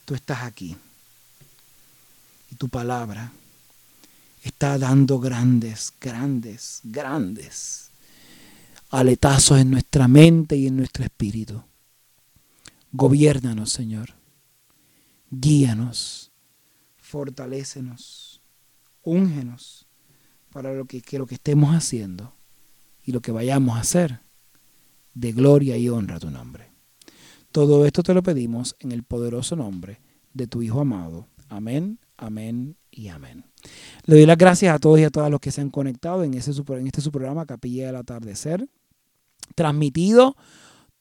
Tú 0.06 0.16
estás 0.16 0.42
aquí. 0.42 0.76
Tu 2.58 2.70
palabra 2.70 3.32
está 4.44 4.78
dando 4.78 5.20
grandes, 5.20 5.94
grandes, 6.00 6.82
grandes 6.84 7.92
aletazos 8.90 9.60
en 9.60 9.72
nuestra 9.72 10.08
mente 10.08 10.56
y 10.56 10.68
en 10.68 10.78
nuestro 10.78 11.04
espíritu. 11.04 11.64
Gobiérnanos, 12.92 13.72
Señor. 13.72 14.14
Guíanos. 15.32 16.32
Fortalécenos. 16.98 18.42
Úngenos 19.02 19.88
para 20.52 20.74
lo 20.74 20.86
que, 20.86 21.02
que 21.02 21.18
lo 21.18 21.26
que 21.26 21.36
estemos 21.36 21.76
haciendo 21.76 22.36
y 23.04 23.12
lo 23.12 23.22
que 23.22 23.32
vayamos 23.32 23.76
a 23.76 23.82
hacer 23.82 24.20
de 25.14 25.32
gloria 25.32 25.78
y 25.78 25.90
honra 25.90 26.18
a 26.18 26.20
tu 26.20 26.30
nombre. 26.30 26.72
Todo 27.52 27.86
esto 27.86 28.04
te 28.04 28.14
lo 28.14 28.24
pedimos 28.24 28.76
en 28.80 28.92
el 28.92 29.04
poderoso 29.04 29.56
nombre 29.56 30.00
de 30.34 30.48
tu 30.48 30.62
Hijo 30.62 30.82
amado. 30.82 31.28
Amén, 31.50 32.00
amén 32.18 32.78
y 32.92 33.08
amén. 33.08 33.46
Le 34.06 34.16
doy 34.16 34.26
las 34.26 34.38
gracias 34.38 34.76
a 34.76 34.80
todos 34.80 35.00
y 35.00 35.04
a 35.04 35.10
todas 35.10 35.32
los 35.32 35.40
que 35.40 35.52
se 35.52 35.62
han 35.62 35.70
conectado 35.70 36.24
en, 36.24 36.34
este 36.34 36.54
su 36.54 37.12
programa 37.12 37.46
Capilla 37.46 37.88
del 37.88 37.96
Atardecer, 37.96 38.68
transmitido 39.56 40.36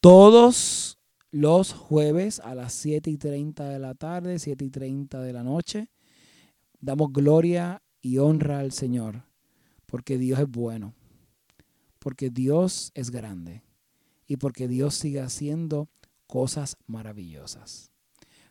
todos 0.01 0.99
los 1.31 1.73
jueves 1.73 2.41
a 2.41 2.55
las 2.55 2.73
7 2.75 3.11
y 3.11 3.17
30 3.17 3.69
de 3.69 3.79
la 3.79 3.95
tarde, 3.95 4.39
7 4.39 4.65
y 4.65 4.71
30 4.71 5.21
de 5.21 5.33
la 5.33 5.43
noche. 5.43 5.91
Damos 6.81 7.13
gloria 7.13 7.83
y 8.01 8.19
honra 8.19 8.59
al 8.59 8.73
Señor, 8.73 9.25
porque 9.87 10.19
Dios 10.19 10.41
es 10.41 10.49
bueno, 10.49 10.95
porque 11.99 12.31
Dios 12.31 12.91
es 12.95 13.11
grande 13.11 13.63
y 14.27 14.37
porque 14.37 14.69
Dios 14.69 14.95
sigue 14.95 15.21
haciendo 15.21 15.89
cosas 16.27 16.77
maravillosas. 16.87 17.93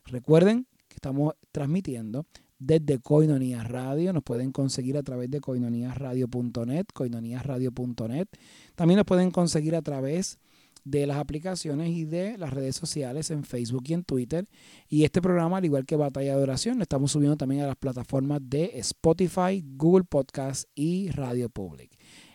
Recuerden 0.05 0.67
que 0.87 0.95
estamos 0.95 1.35
transmitiendo 1.51 2.25
desde 2.61 2.99
Coinonías 2.99 3.67
Radio. 3.67 4.13
Nos 4.13 4.23
pueden 4.23 4.51
conseguir 4.51 4.95
a 4.95 5.03
través 5.03 5.31
de 5.31 5.41
coinoníasradio.net, 5.41 6.85
coinoníasradio.net. 6.93 8.27
También 8.75 8.97
nos 8.97 9.05
pueden 9.05 9.31
conseguir 9.31 9.75
a 9.75 9.81
través 9.81 10.37
de 10.83 11.07
las 11.07 11.17
aplicaciones 11.17 11.89
y 11.89 12.05
de 12.05 12.37
las 12.37 12.53
redes 12.53 12.75
sociales 12.75 13.31
en 13.31 13.43
Facebook 13.43 13.83
y 13.87 13.93
en 13.93 14.03
Twitter. 14.03 14.47
Y 14.87 15.03
este 15.03 15.21
programa, 15.21 15.57
al 15.57 15.65
igual 15.65 15.85
que 15.85 15.95
Batalla 15.95 16.37
de 16.37 16.43
Oración, 16.43 16.77
lo 16.77 16.83
estamos 16.83 17.11
subiendo 17.11 17.35
también 17.35 17.63
a 17.63 17.67
las 17.67 17.77
plataformas 17.77 18.39
de 18.43 18.71
Spotify, 18.75 19.63
Google 19.75 20.05
Podcast 20.05 20.69
y 20.75 21.09
Radio 21.09 21.49
Public. 21.49 21.91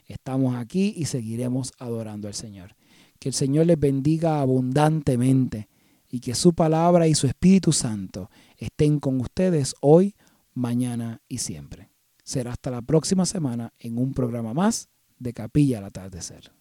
Estamos 0.07 0.57
aquí 0.57 0.93
y 0.97 1.05
seguiremos 1.05 1.73
adorando 1.79 2.27
al 2.27 2.35
Señor. 2.35 2.75
Que 3.21 3.29
el 3.29 3.35
Señor 3.35 3.67
les 3.67 3.79
bendiga 3.79 4.41
abundantemente 4.41 5.69
y 6.17 6.21
que 6.21 6.35
su 6.35 6.55
palabra 6.55 7.07
y 7.07 7.15
su 7.15 7.27
Espíritu 7.27 7.73
Santo 7.73 8.31
estén 8.57 9.01
con 9.01 9.21
ustedes 9.21 9.75
hoy, 9.83 10.17
mañana 10.55 11.21
y 11.29 11.39
siempre. 11.39 11.91
Será 12.25 12.53
hasta 12.53 12.71
la 12.71 12.81
próxima 12.81 13.27
semana 13.27 13.75
en 13.79 13.99
un 13.99 14.15
programa 14.15 14.55
más 14.55 14.89
de 15.19 15.35
Capilla 15.35 15.77
al 15.77 15.85
Atardecer. 15.85 16.56